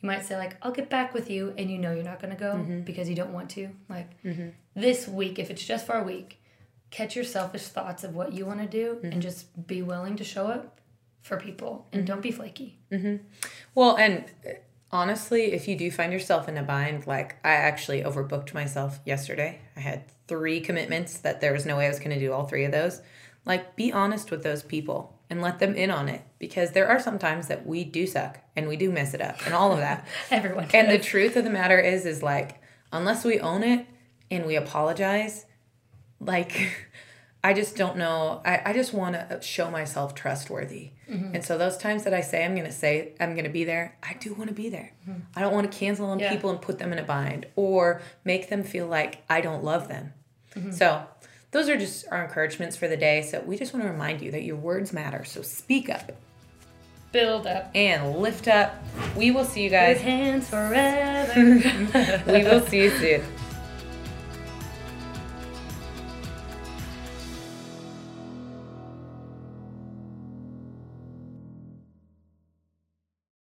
you 0.00 0.08
might 0.08 0.26
say 0.26 0.36
like 0.36 0.56
I'll 0.60 0.72
get 0.72 0.90
back 0.90 1.14
with 1.14 1.30
you 1.30 1.54
and 1.56 1.70
you 1.70 1.78
know 1.78 1.94
you're 1.94 2.04
not 2.04 2.20
going 2.20 2.34
to 2.34 2.38
go 2.38 2.52
mm-hmm. 2.52 2.80
because 2.80 3.08
you 3.08 3.14
don't 3.14 3.32
want 3.32 3.48
to. 3.50 3.70
Like 3.88 4.22
mm-hmm. 4.22 4.48
this 4.74 5.08
week 5.08 5.38
if 5.38 5.50
it's 5.50 5.64
just 5.64 5.86
for 5.86 5.94
a 5.94 6.02
week, 6.02 6.42
catch 6.90 7.16
your 7.16 7.24
selfish 7.24 7.62
thoughts 7.62 8.04
of 8.04 8.14
what 8.14 8.34
you 8.34 8.44
want 8.44 8.60
to 8.60 8.66
do 8.66 8.98
and 9.02 9.12
mm-hmm. 9.12 9.20
just 9.20 9.66
be 9.66 9.80
willing 9.80 10.16
to 10.16 10.24
show 10.24 10.48
up 10.48 10.80
for 11.22 11.38
people 11.38 11.86
and 11.92 12.02
mm-hmm. 12.02 12.12
don't 12.12 12.22
be 12.22 12.30
flaky. 12.30 12.78
Mm-hmm. 12.92 13.16
Well, 13.74 13.96
and 13.96 14.24
honestly, 14.90 15.52
if 15.52 15.68
you 15.68 15.76
do 15.76 15.90
find 15.90 16.12
yourself 16.12 16.48
in 16.48 16.56
a 16.56 16.62
bind, 16.62 17.06
like 17.06 17.36
I 17.44 17.52
actually 17.52 18.02
overbooked 18.02 18.54
myself 18.54 19.00
yesterday. 19.04 19.60
I 19.76 19.80
had 19.80 20.04
three 20.28 20.60
commitments 20.60 21.18
that 21.18 21.40
there 21.40 21.52
was 21.52 21.66
no 21.66 21.76
way 21.76 21.86
I 21.86 21.90
was 21.90 21.98
going 21.98 22.10
to 22.10 22.18
do 22.18 22.32
all 22.32 22.46
three 22.46 22.64
of 22.64 22.72
those. 22.72 23.00
Like, 23.44 23.76
be 23.76 23.92
honest 23.92 24.30
with 24.30 24.42
those 24.42 24.62
people 24.62 25.16
and 25.30 25.40
let 25.40 25.58
them 25.58 25.74
in 25.74 25.90
on 25.90 26.08
it 26.08 26.22
because 26.38 26.72
there 26.72 26.88
are 26.88 27.00
some 27.00 27.18
times 27.18 27.48
that 27.48 27.66
we 27.66 27.84
do 27.84 28.06
suck 28.06 28.40
and 28.56 28.68
we 28.68 28.76
do 28.76 28.90
mess 28.90 29.14
it 29.14 29.20
up 29.20 29.44
and 29.44 29.54
all 29.54 29.72
of 29.72 29.78
that. 29.78 30.06
Everyone. 30.30 30.64
Does. 30.64 30.74
And 30.74 30.90
the 30.90 30.98
truth 30.98 31.36
of 31.36 31.44
the 31.44 31.50
matter 31.50 31.78
is, 31.78 32.06
is 32.06 32.22
like, 32.22 32.60
unless 32.92 33.24
we 33.24 33.38
own 33.40 33.62
it 33.62 33.86
and 34.30 34.46
we 34.46 34.56
apologize, 34.56 35.46
like, 36.20 36.72
I 37.46 37.52
just 37.52 37.76
don't 37.76 37.96
know. 37.96 38.42
I, 38.44 38.60
I 38.64 38.72
just 38.72 38.92
want 38.92 39.14
to 39.14 39.40
show 39.40 39.70
myself 39.70 40.16
trustworthy. 40.16 40.90
Mm-hmm. 41.08 41.36
And 41.36 41.44
so 41.44 41.56
those 41.56 41.76
times 41.76 42.02
that 42.02 42.12
I 42.12 42.20
say 42.20 42.44
I'm 42.44 42.56
going 42.56 42.66
to 42.66 42.72
say 42.72 43.12
I'm 43.20 43.34
going 43.34 43.44
to 43.44 43.50
be 43.50 43.62
there, 43.62 43.96
I 44.02 44.14
do 44.14 44.34
want 44.34 44.48
to 44.48 44.54
be 44.54 44.68
there. 44.68 44.94
Mm-hmm. 45.08 45.20
I 45.36 45.42
don't 45.42 45.54
want 45.54 45.70
to 45.70 45.78
cancel 45.78 46.06
on 46.06 46.18
yeah. 46.18 46.32
people 46.32 46.50
and 46.50 46.60
put 46.60 46.80
them 46.80 46.92
in 46.92 46.98
a 46.98 47.04
bind 47.04 47.46
or 47.54 48.02
make 48.24 48.48
them 48.48 48.64
feel 48.64 48.88
like 48.88 49.22
I 49.30 49.42
don't 49.42 49.62
love 49.62 49.86
them. 49.86 50.12
Mm-hmm. 50.56 50.72
So 50.72 51.06
those 51.52 51.68
are 51.68 51.76
just 51.76 52.06
our 52.10 52.24
encouragements 52.24 52.76
for 52.76 52.88
the 52.88 52.96
day. 52.96 53.22
So 53.22 53.40
we 53.42 53.56
just 53.56 53.72
want 53.72 53.86
to 53.86 53.92
remind 53.92 54.22
you 54.22 54.32
that 54.32 54.42
your 54.42 54.56
words 54.56 54.92
matter. 54.92 55.24
So 55.24 55.42
speak 55.42 55.88
up. 55.88 56.10
Build 57.12 57.46
up. 57.46 57.70
And 57.76 58.16
lift 58.16 58.48
up. 58.48 58.74
We 59.16 59.30
will 59.30 59.44
see 59.44 59.62
you 59.62 59.70
guys. 59.70 59.98
With 59.98 60.02
hands 60.02 60.50
forever. 60.50 62.22
we 62.26 62.42
will 62.42 62.66
see 62.66 62.82
you 62.82 62.90
soon. 62.90 63.22